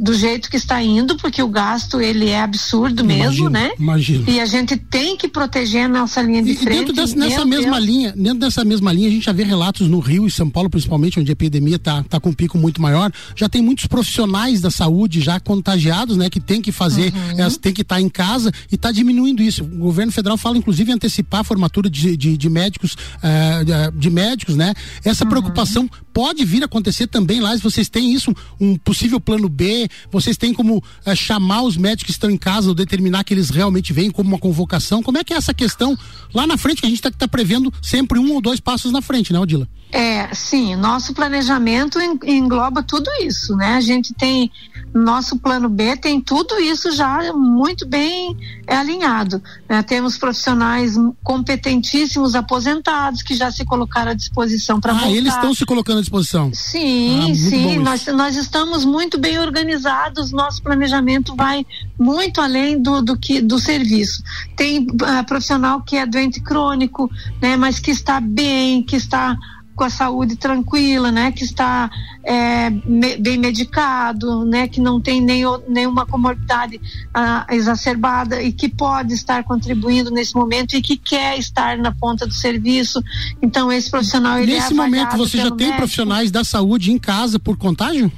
do 0.00 0.14
jeito 0.14 0.48
que 0.48 0.56
está 0.56 0.82
indo, 0.82 1.14
porque 1.16 1.42
o 1.42 1.48
gasto 1.48 2.00
ele 2.00 2.30
é 2.30 2.40
absurdo 2.40 3.04
mesmo, 3.04 3.48
imagino, 3.48 3.50
né? 3.50 3.70
Imagino. 3.78 4.24
E 4.26 4.40
a 4.40 4.46
gente 4.46 4.74
tem 4.74 5.14
que 5.14 5.28
proteger 5.28 5.84
a 5.84 5.88
nossa 5.88 6.22
linha 6.22 6.42
de 6.42 6.52
e 6.52 6.56
frente. 6.56 6.78
Dentro 6.78 6.94
dessa, 6.94 7.14
nessa 7.14 7.44
mesma 7.44 7.76
Deus. 7.76 7.84
linha, 7.84 8.14
dentro 8.16 8.38
dessa 8.38 8.64
mesma 8.64 8.90
linha, 8.94 9.08
a 9.08 9.10
gente 9.10 9.26
já 9.26 9.32
vê 9.32 9.44
relatos 9.44 9.88
no 9.88 9.98
Rio 10.00 10.26
e 10.26 10.30
São 10.30 10.48
Paulo, 10.48 10.70
principalmente, 10.70 11.20
onde 11.20 11.30
a 11.30 11.32
epidemia 11.32 11.76
está 11.76 12.02
tá 12.02 12.18
com 12.18 12.30
um 12.30 12.32
pico 12.32 12.56
muito 12.56 12.80
maior. 12.80 13.12
Já 13.36 13.46
tem 13.46 13.60
muitos 13.60 13.86
profissionais 13.86 14.62
da 14.62 14.70
saúde 14.70 15.20
já 15.20 15.38
contagiados, 15.38 16.16
né? 16.16 16.30
Que 16.30 16.40
tem 16.40 16.62
que 16.62 16.72
fazer, 16.72 17.12
uhum. 17.12 17.44
é, 17.44 17.50
tem 17.60 17.74
que 17.74 17.82
estar 17.82 17.96
tá 17.96 18.00
em 18.00 18.08
casa 18.08 18.50
e 18.72 18.76
está 18.76 18.90
diminuindo 18.90 19.42
isso. 19.42 19.64
O 19.64 19.78
governo 19.80 20.12
federal 20.12 20.38
fala, 20.38 20.56
inclusive, 20.56 20.90
em 20.90 20.94
antecipar 20.94 21.40
a 21.40 21.44
formatura 21.44 21.90
de, 21.90 22.16
de, 22.16 22.38
de 22.38 22.48
médicos, 22.48 22.94
uh, 22.94 23.92
de 23.98 24.08
médicos, 24.08 24.56
né? 24.56 24.72
Essa 25.04 25.24
uhum. 25.24 25.30
preocupação 25.30 25.90
pode 26.10 26.42
vir 26.42 26.62
a 26.62 26.66
acontecer 26.66 27.06
também 27.06 27.40
lá, 27.40 27.54
se 27.54 27.62
vocês 27.62 27.88
têm 27.88 28.14
isso, 28.14 28.34
um 28.58 28.76
possível 28.76 29.20
plano 29.20 29.48
B, 29.48 29.89
vocês 30.10 30.36
têm 30.36 30.52
como 30.52 30.82
é, 31.04 31.14
chamar 31.14 31.62
os 31.62 31.76
médicos 31.76 32.04
que 32.04 32.10
estão 32.12 32.30
em 32.30 32.36
casa 32.36 32.68
ou 32.68 32.74
determinar 32.74 33.24
que 33.24 33.34
eles 33.34 33.50
realmente 33.50 33.92
vêm 33.92 34.10
como 34.10 34.28
uma 34.28 34.38
convocação? 34.38 35.02
Como 35.02 35.18
é 35.18 35.24
que 35.24 35.32
é 35.32 35.36
essa 35.36 35.54
questão 35.54 35.96
lá 36.34 36.46
na 36.46 36.56
frente, 36.56 36.80
que 36.80 36.86
a 36.86 36.90
gente 36.90 36.98
está 36.98 37.10
tá 37.10 37.28
prevendo 37.28 37.72
sempre 37.82 38.18
um 38.18 38.32
ou 38.32 38.40
dois 38.40 38.60
passos 38.60 38.92
na 38.92 39.02
frente, 39.02 39.32
né, 39.32 39.38
Odila? 39.38 39.68
É, 39.92 40.32
sim, 40.34 40.76
nosso 40.76 41.12
planejamento 41.12 41.98
engloba 42.24 42.82
tudo 42.82 43.10
isso, 43.20 43.56
né? 43.56 43.74
A 43.74 43.80
gente 43.80 44.14
tem 44.14 44.50
nosso 44.92 45.38
plano 45.38 45.68
B 45.68 45.96
tem 45.96 46.20
tudo 46.20 46.58
isso 46.58 46.90
já 46.92 47.32
muito 47.32 47.86
bem 47.86 48.36
é, 48.66 48.76
alinhado. 48.76 49.42
Né? 49.68 49.82
Temos 49.82 50.18
profissionais 50.18 50.94
competentíssimos 51.22 52.34
aposentados 52.34 53.22
que 53.22 53.34
já 53.34 53.50
se 53.50 53.64
colocaram 53.64 54.10
à 54.10 54.14
disposição 54.14 54.80
para 54.80 54.92
ah, 54.92 54.96
voltar. 54.96 55.16
eles 55.16 55.34
estão 55.34 55.54
se 55.54 55.64
colocando 55.64 55.98
à 55.98 56.00
disposição. 56.00 56.50
Sim, 56.52 57.30
ah, 57.30 57.34
sim. 57.34 57.78
Nós, 57.78 58.06
nós 58.06 58.36
estamos 58.36 58.84
muito 58.84 59.18
bem 59.18 59.38
organizados. 59.38 60.32
Nosso 60.32 60.62
planejamento 60.62 61.34
vai 61.36 61.64
muito 61.98 62.40
além 62.40 62.80
do, 62.80 63.00
do 63.00 63.16
que 63.16 63.40
do 63.40 63.58
serviço. 63.58 64.22
Tem 64.56 64.80
uh, 64.80 65.24
profissional 65.26 65.82
que 65.82 65.96
é 65.96 66.06
doente 66.06 66.40
crônico, 66.40 67.10
né? 67.40 67.56
Mas 67.56 67.78
que 67.78 67.90
está 67.90 68.20
bem, 68.20 68.82
que 68.82 68.96
está 68.96 69.36
com 69.74 69.84
a 69.84 69.90
saúde 69.90 70.36
tranquila, 70.36 71.10
né? 71.10 71.32
Que 71.32 71.44
está 71.44 71.90
é, 72.22 72.70
me, 72.70 73.16
bem 73.16 73.38
medicado, 73.38 74.44
né? 74.44 74.68
Que 74.68 74.80
não 74.80 75.00
tem 75.00 75.20
nem, 75.20 75.42
nenhuma 75.68 76.04
comorbidade 76.04 76.80
ah, 77.14 77.46
exacerbada 77.50 78.42
e 78.42 78.52
que 78.52 78.68
pode 78.68 79.14
estar 79.14 79.44
contribuindo 79.44 80.10
nesse 80.10 80.34
momento 80.34 80.74
e 80.74 80.82
que 80.82 80.96
quer 80.96 81.38
estar 81.38 81.78
na 81.78 81.92
ponta 81.92 82.26
do 82.26 82.34
serviço. 82.34 83.02
Então 83.40 83.72
esse 83.72 83.90
profissional 83.90 84.38
ele 84.38 84.52
Nesse 84.52 84.72
é 84.72 84.76
momento 84.76 85.16
você 85.16 85.38
já 85.38 85.50
tem 85.50 85.68
médico. 85.68 85.76
profissionais 85.78 86.30
da 86.30 86.44
saúde 86.44 86.92
em 86.92 86.98
casa 86.98 87.38
por 87.38 87.56
contágio? 87.56 88.10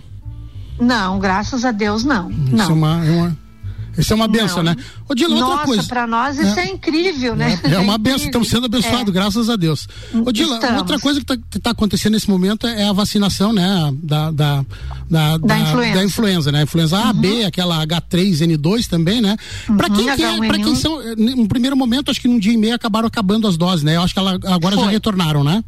Não, 0.80 1.18
graças 1.18 1.64
a 1.64 1.70
Deus 1.70 2.04
não. 2.04 2.30
Isso 2.30 2.56
não. 2.56 2.64
É 2.64 2.72
uma, 2.72 3.06
é 3.06 3.10
uma 3.10 3.41
isso 3.96 4.12
é 4.12 4.16
uma 4.16 4.28
benção, 4.28 4.62
né? 4.62 4.74
Odila, 5.08 5.34
Nossa, 5.34 5.46
outra 5.46 5.66
coisa. 5.66 5.82
para 5.84 6.06
nós 6.06 6.38
isso 6.38 6.58
é, 6.58 6.64
é 6.64 6.70
incrível, 6.70 7.36
né? 7.36 7.60
É, 7.64 7.74
é 7.74 7.78
uma 7.78 7.96
benção, 7.98 8.26
estamos 8.26 8.48
sendo 8.48 8.66
abençoados, 8.66 9.08
é. 9.08 9.12
graças 9.12 9.50
a 9.50 9.56
Deus. 9.56 9.86
Odila, 10.24 10.54
Estamos. 10.54 10.78
outra 10.78 10.98
coisa 10.98 11.20
que 11.20 11.32
está 11.32 11.60
tá 11.60 11.70
acontecendo 11.70 12.14
nesse 12.14 12.28
momento 12.28 12.66
é 12.66 12.84
a 12.84 12.92
vacinação, 12.92 13.52
né? 13.52 13.92
Da, 14.02 14.30
da, 14.30 14.64
da, 15.10 15.36
da, 15.36 15.58
influenza. 15.58 15.94
da 15.94 16.04
influenza, 16.04 16.52
né? 16.52 16.60
A 16.60 16.62
influenza 16.62 16.98
A, 16.98 17.06
uhum. 17.08 17.12
B, 17.14 17.44
aquela 17.44 17.86
H3N2 17.86 18.86
também, 18.86 19.20
né? 19.20 19.36
Uhum, 19.68 19.76
para 19.76 19.90
quem, 19.90 20.16
que 20.16 20.22
é, 20.22 20.36
para 20.38 20.58
quem 20.58 20.74
são, 20.74 20.98
no 21.16 21.48
primeiro 21.48 21.76
momento, 21.76 22.10
acho 22.10 22.20
que 22.20 22.28
num 22.28 22.38
dia 22.38 22.52
e 22.52 22.56
meio 22.56 22.74
acabaram 22.74 23.06
acabando 23.06 23.46
as 23.46 23.56
doses, 23.56 23.82
né? 23.82 23.96
Eu 23.96 24.02
acho 24.02 24.14
que 24.14 24.20
ela, 24.20 24.38
agora 24.44 24.74
Foi. 24.74 24.84
já 24.84 24.90
retornaram, 24.90 25.44
né? 25.44 25.62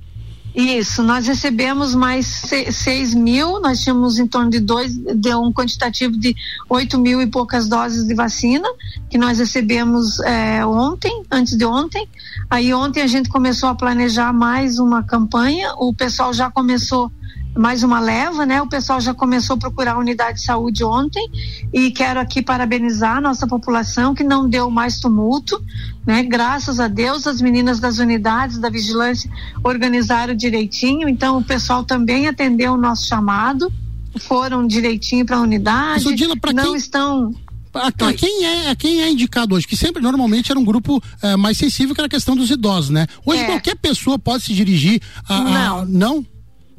Isso, 0.55 1.03
nós 1.03 1.27
recebemos 1.27 1.97
mais 1.97 2.27
6 2.71 3.13
mil, 3.15 3.61
nós 3.61 3.81
tínhamos 3.81 4.21
em 4.21 4.27
torno 4.27 4.49
de 4.49 4.61
dois, 4.61 4.97
de 4.97 5.35
um 5.35 5.53
quantitativo 5.53 6.17
de 6.17 6.33
8 6.69 6.97
mil 6.97 7.21
e 7.21 7.27
poucas 7.27 7.69
doses 7.69 8.07
de 8.07 8.15
vacina, 8.15 8.69
que 9.11 9.19
nós 9.19 9.41
recebemos 9.41 10.21
é, 10.21 10.65
ontem, 10.65 11.25
antes 11.29 11.57
de 11.57 11.65
ontem. 11.65 12.09
Aí 12.49 12.73
ontem 12.73 13.03
a 13.03 13.07
gente 13.09 13.29
começou 13.29 13.69
a 13.69 13.75
planejar 13.75 14.33
mais 14.33 14.79
uma 14.79 15.03
campanha, 15.03 15.75
o 15.77 15.93
pessoal 15.93 16.33
já 16.33 16.49
começou 16.49 17.11
mais 17.57 17.83
uma 17.83 18.01
leva, 18.01 18.45
né? 18.45 18.61
O 18.61 18.69
pessoal 18.69 19.01
já 19.01 19.15
começou 19.15 19.55
a 19.55 19.59
procurar 19.59 19.93
a 19.93 19.99
unidade 19.99 20.39
de 20.39 20.45
saúde 20.45 20.83
ontem 20.83 21.29
e 21.73 21.91
quero 21.91 22.19
aqui 22.19 22.43
parabenizar 22.43 23.19
a 23.19 23.21
nossa 23.21 23.47
população 23.47 24.15
que 24.15 24.25
não 24.25 24.49
deu 24.49 24.71
mais 24.71 24.99
tumulto, 24.99 25.63
né? 26.07 26.23
Graças 26.23 26.81
a 26.81 26.89
Deus 26.89 27.27
as 27.27 27.41
meninas 27.41 27.79
das 27.79 27.99
unidades 27.99 28.59
da 28.59 28.69
vigilância 28.69 29.31
organizaram 29.63 30.35
direitinho, 30.35 31.09
então 31.09 31.39
o 31.39 31.45
pessoal 31.45 31.85
também 31.85 32.27
atendeu 32.27 32.73
o 32.73 32.77
nosso 32.77 33.07
chamado, 33.07 33.73
foram 34.19 34.67
direitinho 34.67 35.25
para 35.25 35.37
a 35.37 35.41
unidade, 35.41 36.03
Sudila, 36.03 36.35
não 36.53 36.65
quem... 36.65 36.77
estão 36.77 37.33
a, 37.75 37.89
a, 37.89 38.13
quem 38.13 38.45
é 38.45 38.71
a 38.71 38.77
quem 38.77 39.03
é 39.03 39.11
indicado 39.11 39.55
hoje, 39.55 39.67
que 39.67 39.77
sempre 39.77 40.01
normalmente 40.01 40.51
era 40.51 40.59
um 40.59 40.65
grupo 40.65 41.03
é, 41.21 41.37
mais 41.37 41.59
sensível 41.59 41.95
que 41.95 42.01
era 42.01 42.07
a 42.07 42.11
questão 42.11 42.37
dos 42.37 42.51
idosos, 42.51 42.91
né? 42.91 43.07
Hoje 43.27 43.43
é. 43.43 43.47
qualquer 43.47 43.77
pessoa 43.77 44.19
pode 44.19 44.45
se 44.45 44.55
dirigir 44.55 45.01
a, 45.29 45.41
não. 45.41 45.79
A, 45.79 45.85
não? 45.85 46.27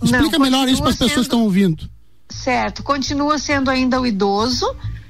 Explica 0.02 0.38
não, 0.38 0.46
melhor 0.46 0.68
isso 0.68 0.82
para 0.82 0.92
as 0.92 0.98
pessoas 0.98 1.14
que 1.14 1.22
estão 1.22 1.42
ouvindo. 1.44 1.90
Certo, 2.30 2.84
continua 2.84 3.38
sendo 3.38 3.70
ainda 3.70 4.00
o 4.00 4.06
idoso, 4.06 4.66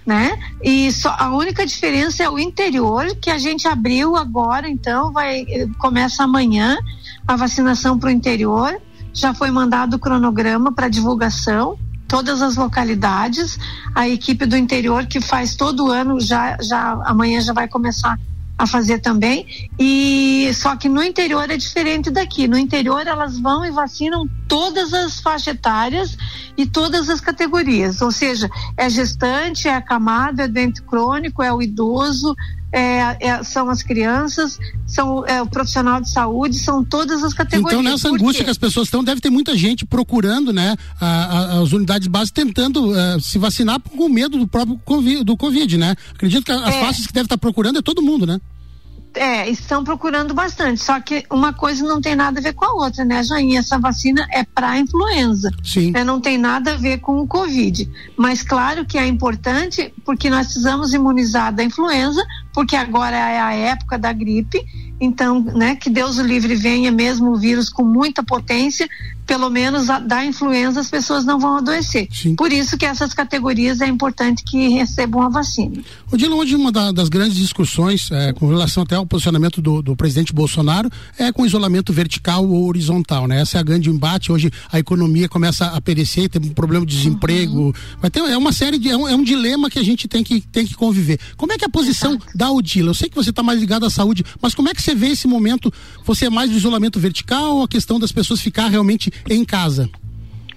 né? 0.06 0.38
E 0.62 0.92
só 0.92 1.16
a 1.18 1.36
única 1.36 1.66
diferença 1.66 2.24
é 2.24 2.30
o 2.30 2.38
interior 2.38 3.16
que 3.16 3.30
a 3.30 3.38
gente 3.38 3.68
abriu 3.68 4.16
agora, 4.16 4.70
então 4.70 5.12
vai 5.12 5.46
começa 5.80 6.24
amanhã 6.24 6.78
a 7.28 7.36
vacinação 7.36 7.98
para 7.98 8.10
o 8.10 8.12
interior. 8.12 8.80
Já 9.14 9.34
foi 9.34 9.50
mandado 9.50 9.96
o 9.96 10.00
cronograma 10.00 10.74
para 10.74 10.90
divulgação, 10.90 11.80
todas 12.08 12.42
as 12.42 12.58
localidades. 12.58 13.58
A 13.96 14.08
equipe 14.10 14.46
do 14.46 14.58
interior 14.58 15.06
que 15.06 15.22
faz 15.22 15.56
todo 15.56 15.92
ano 15.92 16.20
já 16.20 16.58
já 16.62 17.02
amanhã 17.06 17.40
já 17.42 17.54
vai 17.54 17.68
começar 17.68 18.20
a 18.58 18.66
fazer 18.66 19.00
também. 19.00 19.70
E 19.78 20.50
só 20.54 20.76
que 20.76 20.88
no 20.88 21.04
interior 21.04 21.50
é 21.50 21.58
diferente 21.58 22.10
daqui. 22.10 22.48
No 22.48 22.58
interior 22.58 23.06
elas 23.06 23.40
vão 23.40 23.66
e 23.66 23.72
vacinam 23.72 24.28
todas 24.48 24.94
as 24.94 25.20
faixas 25.20 25.56
etárias 25.56 26.18
e 26.58 26.66
todas 26.66 27.10
as 27.10 27.20
categorias. 27.20 28.02
Ou 28.02 28.12
seja, 28.12 28.50
é 28.78 28.90
gestante, 28.90 29.68
é 29.68 29.76
acamado, 29.76 30.42
é 30.42 30.48
doente 30.48 30.82
crônico, 30.82 31.44
é 31.44 31.52
o 31.54 31.62
idoso, 31.62 32.36
é, 32.72 33.16
é, 33.22 33.44
são 33.44 33.70
as 33.70 33.82
crianças, 33.82 34.60
são 34.86 35.26
é, 35.26 35.42
o 35.42 35.48
profissional 35.48 36.02
de 36.02 36.10
saúde, 36.10 36.60
são 36.60 36.84
todas 36.84 37.24
as 37.24 37.34
categorias. 37.34 37.80
Então, 37.80 37.82
nessa 37.82 38.10
angústia 38.10 38.44
que 38.44 38.50
as 38.50 38.58
pessoas 38.58 38.88
estão, 38.88 39.02
deve 39.02 39.22
ter 39.22 39.30
muita 39.30 39.58
gente 39.58 39.86
procurando, 39.86 40.52
né, 40.52 40.76
a, 41.00 41.06
a, 41.08 41.62
as 41.62 41.72
unidades 41.72 42.08
básicas 42.08 42.44
tentando 42.44 42.92
uh, 42.92 43.20
se 43.22 43.38
vacinar 43.38 43.80
com 43.80 44.10
medo 44.10 44.38
do 44.38 44.48
próprio 44.48 44.78
COVID, 44.84 45.24
do 45.24 45.38
Covid, 45.38 45.78
né? 45.78 45.96
Acredito 46.14 46.44
que 46.44 46.52
as 46.52 46.76
é. 46.76 46.82
faixas 46.82 47.08
que 47.08 47.14
deve 47.14 47.28
estar 47.28 47.38
procurando 47.38 47.80
é 47.80 47.82
todo 47.82 48.02
mundo, 48.02 48.26
né? 48.26 48.42
É, 49.16 49.50
estão 49.50 49.84
procurando 49.84 50.34
bastante. 50.34 50.84
Só 50.84 51.00
que 51.00 51.26
uma 51.32 51.54
coisa 51.54 51.86
não 51.86 52.02
tem 52.02 52.16
nada 52.16 52.40
a 52.40 52.44
ver 52.44 52.54
com 52.54 52.66
a 52.66 52.74
outra, 52.74 53.06
né, 53.06 53.24
Joinha? 53.24 53.60
Essa 53.60 53.80
vacina 53.80 54.28
é 54.32 54.44
para 54.44 54.78
influenza. 54.78 55.52
Sim. 55.64 55.92
Né? 55.92 56.04
Não 56.04 56.20
tem 56.20 56.38
nada 56.38 56.74
a 56.74 56.78
ver 56.78 57.00
com 57.00 57.20
o 57.20 57.28
Covid. 57.28 57.90
Mas 58.18 58.44
claro 58.44 58.86
que 58.86 58.98
é 58.98 59.08
importante 59.08 59.94
porque 60.04 60.30
nós 60.30 60.48
precisamos 60.48 60.94
imunizar 60.94 61.54
da 61.54 61.64
influenza, 61.64 62.24
porque 62.54 62.76
agora 62.76 63.16
é 63.16 63.40
a 63.40 63.54
época 63.54 63.98
da 63.98 64.12
gripe. 64.12 64.64
Então, 65.00 65.42
né, 65.42 65.76
que 65.76 65.90
Deus 65.90 66.18
o 66.18 66.24
livre 66.24 66.56
venha 66.56 66.92
mesmo 66.92 67.32
o 67.32 67.36
vírus 67.36 67.70
com 67.70 67.84
muita 67.84 68.24
potência, 68.24 68.88
pelo 69.26 69.50
menos 69.50 69.90
a, 69.90 70.00
da 70.00 70.26
influenza 70.26 70.80
as 70.80 70.90
pessoas 70.90 71.26
não 71.26 71.40
vão 71.40 71.58
adoecer. 71.58 72.08
Sim. 72.12 72.36
Por 72.36 72.54
isso 72.54 72.78
que 72.78 72.86
essas 72.86 73.14
categorias 73.14 73.82
é 73.82 73.88
importante 73.88 74.44
que 74.44 74.70
recebam 74.70 75.22
a 75.22 75.30
vacina. 75.30 75.84
Odila, 76.12 76.36
hoje 76.36 76.56
uma 76.56 76.72
da, 76.72 76.92
das 76.92 77.10
grandes 77.10 77.36
discussões 77.36 78.10
é, 78.12 78.34
com 78.34 78.48
relação 78.48 78.84
até 78.84 78.96
ao 78.96 79.06
posicionamento 79.06 79.62
do, 79.62 79.82
do, 79.82 79.96
presidente 79.96 80.34
Bolsonaro 80.34 80.90
é 81.18 81.32
com 81.32 81.46
isolamento 81.46 81.92
vertical 81.92 82.48
ou 82.48 82.68
horizontal, 82.68 83.28
né? 83.28 83.42
Essa 83.42 83.58
é 83.58 83.60
a 83.62 83.64
grande 83.64 83.90
embate. 83.90 84.32
Hoje 84.32 84.52
a 84.72 84.80
economia 84.80 85.28
começa 85.28 85.66
a 85.68 85.82
perecer, 85.82 86.30
tem 86.30 86.42
um 86.42 86.54
problema 86.54 86.86
de 86.86 86.96
desemprego. 86.96 87.68
Uhum. 87.68 87.74
Vai 88.00 88.12
ter, 88.12 88.20
é 88.20 88.38
uma 88.38 88.52
série 88.52 88.78
de. 88.78 88.90
É 88.90 88.98
um, 88.98 89.08
é 89.08 89.16
um, 89.16 89.24
dilema 89.24 89.70
que 89.70 89.80
a 89.80 89.84
gente 89.84 90.08
tem 90.08 90.24
que, 90.24 90.40
tem 90.40 90.66
que 90.68 90.76
conviver. 90.76 91.20
Como 91.36 91.52
é 91.52 91.58
que 91.58 91.66
é 91.66 91.68
a 91.68 91.70
posição 91.70 92.12
Exato. 92.12 92.38
da 92.38 92.52
Odila? 92.52 92.92
Eu 92.92 92.94
sei 92.94 93.10
que 93.10 93.16
você 93.16 93.32
está 93.32 93.42
mais 93.42 93.60
ligado 93.60 93.86
à 93.86 93.90
saúde, 93.90 94.24
mas 94.40 94.54
como 94.54 94.70
é 94.70 94.74
que 94.74 94.82
você 94.86 94.94
vê 94.94 95.08
esse 95.08 95.28
momento? 95.28 95.74
Você 96.04 96.26
é 96.26 96.30
mais 96.30 96.50
do 96.52 96.56
isolamento 96.56 97.00
vertical 97.00 97.58
ou 97.58 97.64
a 97.64 97.68
questão 97.68 98.00
das 98.00 98.12
pessoas 98.12 98.40
ficar 98.40 98.68
realmente 98.68 99.12
em 99.28 99.44
casa? 99.44 99.90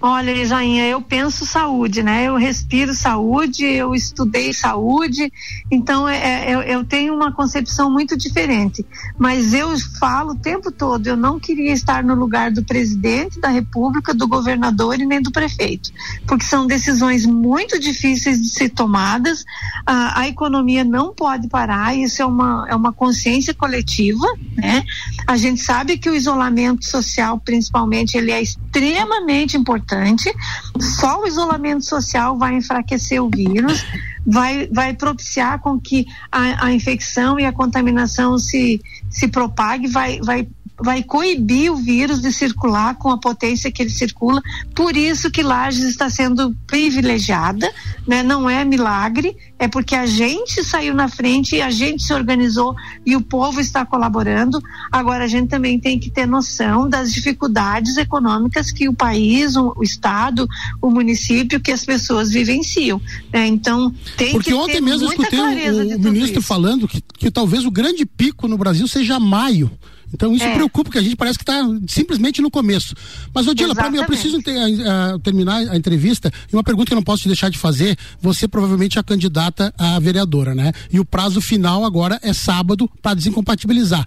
Olha, 0.01 0.31
Isainha, 0.31 0.87
eu 0.87 1.01
penso 1.01 1.45
saúde, 1.45 2.01
né? 2.01 2.23
Eu 2.23 2.37
respiro 2.37 2.93
saúde, 2.93 3.65
eu 3.65 3.93
estudei 3.93 4.53
saúde, 4.53 5.29
então 5.69 6.07
é, 6.07 6.45
é, 6.45 6.55
eu, 6.55 6.61
eu, 6.61 6.85
tenho 6.85 7.13
uma 7.13 7.33
concepção 7.33 7.91
muito 7.91 8.15
diferente. 8.15 8.85
Mas 9.17 9.53
eu 9.53 9.77
falo 9.99 10.31
o 10.31 10.35
tempo 10.35 10.71
todo, 10.71 11.05
eu 11.05 11.17
não 11.17 11.37
queria 11.37 11.73
estar 11.73 12.01
no 12.01 12.15
lugar 12.15 12.49
do 12.49 12.63
presidente 12.63 13.41
da 13.41 13.49
República, 13.49 14.13
do 14.13 14.25
governador 14.25 14.97
e 15.01 15.05
nem 15.05 15.21
do 15.21 15.31
prefeito, 15.31 15.91
porque 16.25 16.45
são 16.45 16.65
decisões 16.65 17.25
muito 17.25 17.77
difíceis 17.77 18.41
de 18.41 18.49
ser 18.49 18.69
tomadas. 18.69 19.43
A, 19.85 20.21
a 20.21 20.27
economia 20.29 20.85
não 20.85 21.13
pode 21.13 21.49
parar, 21.49 21.93
isso 21.93 22.21
é 22.21 22.25
uma, 22.25 22.65
é 22.69 22.75
uma 22.75 22.93
consciência 22.93 23.53
coletiva, 23.53 24.25
né? 24.55 24.81
A 25.27 25.35
gente 25.35 25.59
sabe 25.59 25.97
que 25.97 26.09
o 26.09 26.15
isolamento 26.15 26.85
social, 26.85 27.37
principalmente, 27.37 28.17
ele 28.17 28.31
é 28.31 28.41
extremamente 28.41 29.57
importante 29.57 29.88
importante. 29.89 30.33
Só 30.79 31.21
o 31.21 31.27
isolamento 31.27 31.83
social 31.83 32.37
vai 32.37 32.55
enfraquecer 32.55 33.21
o 33.21 33.29
vírus, 33.29 33.83
vai, 34.25 34.67
vai 34.71 34.93
propiciar 34.93 35.59
com 35.59 35.79
que 35.79 36.05
a, 36.31 36.65
a 36.65 36.73
infecção 36.73 37.39
e 37.39 37.45
a 37.45 37.51
contaminação 37.51 38.37
se, 38.37 38.81
se 39.09 39.27
propague, 39.27 39.87
vai, 39.87 40.19
vai 40.21 40.47
vai 40.81 41.03
coibir 41.03 41.71
o 41.71 41.75
vírus 41.75 42.21
de 42.21 42.31
circular 42.31 42.95
com 42.95 43.09
a 43.09 43.17
potência 43.17 43.71
que 43.71 43.83
ele 43.83 43.89
circula. 43.89 44.41
Por 44.73 44.95
isso 44.95 45.29
que 45.29 45.43
Lages 45.43 45.83
está 45.83 46.09
sendo 46.09 46.55
privilegiada, 46.65 47.71
né? 48.07 48.23
Não 48.23 48.49
é 48.49 48.63
milagre, 48.63 49.35
é 49.57 49.67
porque 49.67 49.95
a 49.95 50.05
gente 50.05 50.63
saiu 50.63 50.93
na 50.93 51.07
frente, 51.07 51.61
a 51.61 51.69
gente 51.69 52.03
se 52.03 52.13
organizou 52.13 52.75
e 53.05 53.15
o 53.15 53.21
povo 53.21 53.59
está 53.59 53.85
colaborando. 53.85 54.61
Agora 54.91 55.25
a 55.25 55.27
gente 55.27 55.49
também 55.49 55.79
tem 55.79 55.99
que 55.99 56.09
ter 56.09 56.25
noção 56.25 56.89
das 56.89 57.11
dificuldades 57.11 57.97
econômicas 57.97 58.71
que 58.71 58.87
o 58.87 58.93
país, 58.93 59.55
o, 59.55 59.73
o 59.75 59.83
estado, 59.83 60.47
o 60.81 60.89
município, 60.89 61.59
que 61.59 61.71
as 61.71 61.85
pessoas 61.85 62.29
vivenciam. 62.31 63.01
Né? 63.33 63.47
Então 63.47 63.93
tem 64.17 64.31
porque 64.31 64.51
que 64.51 64.55
ontem 64.55 64.73
ter 64.73 64.81
mesmo 64.81 65.07
eu 65.07 65.11
escutei 65.11 65.39
o, 65.39 65.97
o 65.97 65.99
ministro 65.99 66.39
isso. 66.39 66.47
falando 66.47 66.87
que, 66.87 67.01
que 67.01 67.29
talvez 67.29 67.65
o 67.65 67.71
grande 67.71 68.05
pico 68.05 68.47
no 68.47 68.57
Brasil 68.57 68.87
seja 68.87 69.19
maio. 69.19 69.69
Então 70.13 70.33
isso 70.33 70.45
é. 70.45 70.53
preocupa, 70.53 70.85
porque 70.85 70.97
a 70.97 71.01
gente 71.01 71.15
parece 71.15 71.37
que 71.37 71.43
está 71.43 71.61
simplesmente 71.87 72.41
no 72.41 72.49
começo. 72.49 72.95
Mas, 73.33 73.47
Odila, 73.47 73.75
para 73.75 73.89
mim, 73.89 73.97
eu 73.97 74.05
preciso 74.05 74.41
ter, 74.41 74.57
uh, 74.57 75.19
terminar 75.19 75.57
a 75.69 75.77
entrevista 75.77 76.31
e 76.51 76.55
uma 76.55 76.63
pergunta 76.63 76.87
que 76.87 76.93
eu 76.93 76.97
não 76.97 77.03
posso 77.03 77.23
te 77.23 77.27
deixar 77.27 77.49
de 77.49 77.57
fazer. 77.57 77.97
Você 78.21 78.47
provavelmente 78.47 78.97
é 78.97 79.01
a 79.01 79.03
candidata 79.03 79.73
a 79.77 79.99
vereadora, 79.99 80.55
né? 80.55 80.71
E 80.91 80.99
o 80.99 81.05
prazo 81.05 81.41
final 81.41 81.85
agora 81.85 82.19
é 82.23 82.33
sábado 82.33 82.89
para 83.01 83.15
desincompatibilizar. 83.15 84.05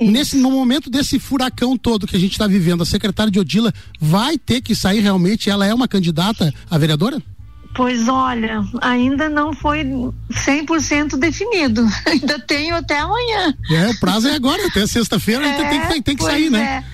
Isso. 0.00 0.10
Nesse, 0.10 0.36
no 0.36 0.50
momento 0.50 0.88
desse 0.88 1.18
furacão 1.18 1.76
todo 1.76 2.06
que 2.06 2.16
a 2.16 2.20
gente 2.20 2.32
está 2.32 2.46
vivendo, 2.46 2.82
a 2.82 2.86
secretária 2.86 3.30
de 3.30 3.40
Odila 3.40 3.72
vai 4.00 4.38
ter 4.38 4.60
que 4.60 4.74
sair 4.74 5.00
realmente? 5.00 5.50
Ela 5.50 5.66
é 5.66 5.74
uma 5.74 5.88
candidata 5.88 6.52
a 6.70 6.78
vereadora? 6.78 7.20
Pois 7.74 8.08
olha, 8.08 8.64
ainda 8.80 9.28
não 9.28 9.52
foi 9.52 9.84
100% 9.84 11.16
definido. 11.16 11.86
ainda 12.06 12.38
tenho 12.40 12.74
até 12.74 12.98
amanhã. 12.98 13.54
É, 13.70 13.88
o 13.90 14.00
prazo 14.00 14.28
é 14.28 14.34
agora, 14.34 14.66
até 14.66 14.86
sexta-feira 14.86 15.46
é, 15.46 15.50
ainda 15.50 15.68
tem, 15.68 15.80
tem, 15.86 16.02
tem 16.02 16.16
que 16.16 16.24
sair, 16.24 16.50
né? 16.50 16.84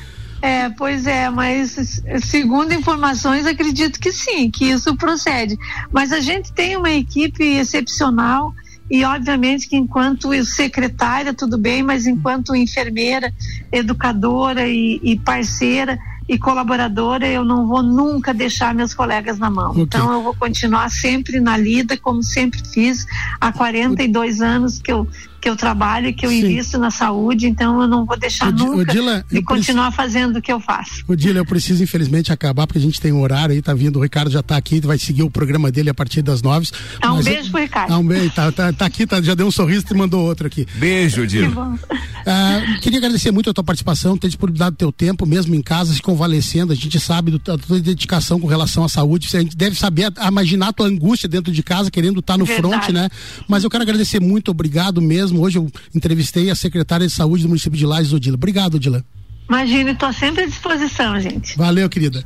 É. 0.42 0.64
é, 0.64 0.70
pois 0.70 1.06
é, 1.06 1.30
mas 1.30 2.02
segundo 2.22 2.74
informações, 2.74 3.46
acredito 3.46 3.98
que 3.98 4.12
sim, 4.12 4.50
que 4.50 4.66
isso 4.66 4.94
procede. 4.96 5.56
Mas 5.90 6.12
a 6.12 6.20
gente 6.20 6.52
tem 6.52 6.76
uma 6.76 6.90
equipe 6.90 7.42
excepcional 7.42 8.52
e 8.90 9.02
obviamente 9.04 9.66
que 9.66 9.76
enquanto 9.76 10.32
secretária 10.44 11.32
tudo 11.32 11.56
bem, 11.56 11.82
mas 11.82 12.06
enquanto 12.06 12.54
enfermeira, 12.54 13.32
educadora 13.72 14.68
e, 14.68 15.00
e 15.02 15.18
parceira, 15.18 15.98
e 16.28 16.38
colaboradora, 16.38 17.26
eu 17.26 17.44
não 17.44 17.66
vou 17.66 17.82
nunca 17.82 18.32
deixar 18.32 18.74
meus 18.74 18.94
colegas 18.94 19.38
na 19.38 19.50
mão. 19.50 19.70
Okay. 19.70 19.82
Então 19.82 20.12
eu 20.12 20.22
vou 20.22 20.34
continuar 20.34 20.90
sempre 20.90 21.40
na 21.40 21.56
lida, 21.56 21.96
como 21.96 22.22
sempre 22.22 22.62
fiz 22.66 23.06
há 23.40 23.52
42 23.52 24.40
anos 24.40 24.78
que 24.78 24.90
eu 24.90 25.06
que 25.44 25.50
eu 25.50 25.56
trabalho 25.56 26.08
e 26.08 26.12
que 26.14 26.24
eu 26.24 26.30
Sim. 26.30 26.38
invisto 26.38 26.78
na 26.78 26.90
saúde, 26.90 27.46
então 27.46 27.82
eu 27.82 27.86
não 27.86 28.06
vou 28.06 28.18
deixar 28.18 28.48
Od 28.48 28.64
nunca 28.64 28.90
Odila, 28.90 29.22
de 29.30 29.42
continuar 29.42 29.92
preciso... 29.92 29.96
fazendo 29.96 30.38
o 30.38 30.42
que 30.42 30.50
eu 30.50 30.58
faço. 30.58 31.04
Odila, 31.06 31.38
eu 31.38 31.44
preciso 31.44 31.82
infelizmente 31.82 32.32
acabar 32.32 32.66
porque 32.66 32.78
a 32.78 32.80
gente 32.80 32.98
tem 32.98 33.12
um 33.12 33.20
horário 33.20 33.54
aí, 33.54 33.60
tá 33.60 33.74
vindo, 33.74 33.98
o 33.98 34.02
Ricardo 34.02 34.30
já 34.30 34.42
tá 34.42 34.56
aqui, 34.56 34.80
vai 34.80 34.96
seguir 34.96 35.22
o 35.22 35.30
programa 35.30 35.70
dele 35.70 35.90
a 35.90 35.94
partir 35.94 36.22
das 36.22 36.40
nove. 36.40 36.68
Ah, 36.98 37.12
um 37.12 37.22
beijo 37.22 37.48
eu... 37.48 37.50
pro 37.50 37.60
Ricardo. 37.60 37.92
Ah, 37.92 37.98
um 37.98 38.06
beijo, 38.06 38.30
tá, 38.30 38.50
tá, 38.50 38.72
tá 38.72 38.86
aqui, 38.86 39.06
tá, 39.06 39.20
já 39.20 39.34
deu 39.34 39.46
um 39.46 39.50
sorriso 39.50 39.84
e 39.90 39.94
mandou 39.94 40.24
outro 40.24 40.46
aqui. 40.46 40.66
Beijo, 40.76 41.20
Odila. 41.20 41.48
Que 41.48 41.54
bom. 41.54 41.78
Ah, 42.26 42.78
queria 42.80 42.98
agradecer 42.98 43.30
muito 43.30 43.50
a 43.50 43.52
tua 43.52 43.62
participação, 43.62 44.16
ter 44.16 44.28
disponibilizado 44.28 44.76
teu 44.76 44.90
tempo, 44.90 45.26
mesmo 45.26 45.54
em 45.54 45.60
casa, 45.60 45.92
se 45.92 46.00
convalescendo, 46.00 46.72
a 46.72 46.76
gente 46.76 46.98
sabe 46.98 47.32
da 47.32 47.58
tua 47.58 47.78
dedicação 47.78 48.40
com 48.40 48.46
relação 48.46 48.82
à 48.82 48.88
saúde, 48.88 49.28
a 49.36 49.40
gente 49.42 49.54
deve 49.54 49.76
saber 49.76 50.10
a, 50.16 50.28
imaginar 50.28 50.68
a 50.68 50.72
tua 50.72 50.86
angústia 50.86 51.28
dentro 51.28 51.52
de 51.52 51.62
casa, 51.62 51.90
querendo 51.90 52.20
estar 52.20 52.32
tá 52.32 52.38
no 52.38 52.46
Verdade. 52.46 52.86
front, 52.86 52.94
né? 52.94 53.10
Mas 53.46 53.62
eu 53.62 53.68
quero 53.68 53.82
agradecer 53.82 54.20
muito, 54.20 54.50
obrigado 54.50 55.02
mesmo, 55.02 55.33
hoje 55.38 55.58
eu 55.58 55.70
entrevistei 55.94 56.24
entrevistei 56.24 56.50
a 56.50 56.54
secretária 56.54 57.06
de 57.06 57.12
saúde 57.12 57.42
do 57.42 57.48
município 57.48 57.78
de 57.78 57.86
Lages, 57.86 58.12
Odila. 58.12 58.36
Obrigado, 58.36 58.74
Odila. 58.76 59.04
Imagina, 59.48 59.90
estou 59.90 60.12
sempre 60.12 60.44
à 60.44 60.46
disposição, 60.46 61.20
gente. 61.20 61.56
Valeu, 61.56 61.88
querida. 61.88 62.24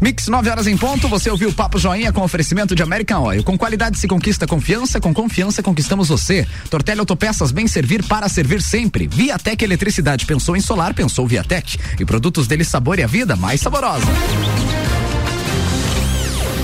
Mix 0.00 0.26
9 0.26 0.50
horas 0.50 0.66
em 0.66 0.76
ponto, 0.76 1.08
você 1.08 1.30
ouviu 1.30 1.48
o 1.48 1.52
Papo 1.52 1.78
Joinha 1.78 2.12
com 2.12 2.20
oferecimento 2.20 2.74
de 2.74 2.82
American 2.82 3.22
Oil. 3.22 3.44
Com 3.44 3.56
qualidade 3.56 3.98
se 3.98 4.08
conquista 4.08 4.44
confiança, 4.44 5.00
com 5.00 5.14
confiança 5.14 5.62
conquistamos 5.62 6.08
você. 6.08 6.44
Tortelli 6.68 6.98
Autopeças, 6.98 7.52
bem 7.52 7.68
servir 7.68 8.02
para 8.02 8.28
servir 8.28 8.60
sempre. 8.60 9.06
Viatec 9.06 9.64
Eletricidade, 9.64 10.26
pensou 10.26 10.56
em 10.56 10.60
solar, 10.60 10.92
pensou 10.92 11.26
Viatec. 11.26 11.78
E 12.00 12.04
produtos 12.04 12.48
dele 12.48 12.64
sabor 12.64 12.98
e 12.98 13.04
a 13.04 13.06
vida 13.06 13.36
mais 13.36 13.60
saborosa. 13.60 14.06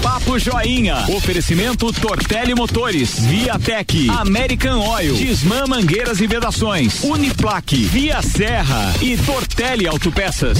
Papo 0.02 0.36
Joinha. 0.36 1.04
Oferecimento 1.08 1.92
Tortelli 1.92 2.54
Motores, 2.54 3.20
Viatec, 3.20 4.08
American 4.08 4.80
Oil, 4.80 5.14
Disman 5.14 5.66
Mangueiras 5.68 6.20
e 6.20 6.26
Vedações, 6.26 7.04
Uniplaque, 7.04 7.76
Via 7.84 8.20
Serra 8.20 8.92
e 9.00 9.16
Tortelli 9.16 9.86
Autopeças. 9.86 10.58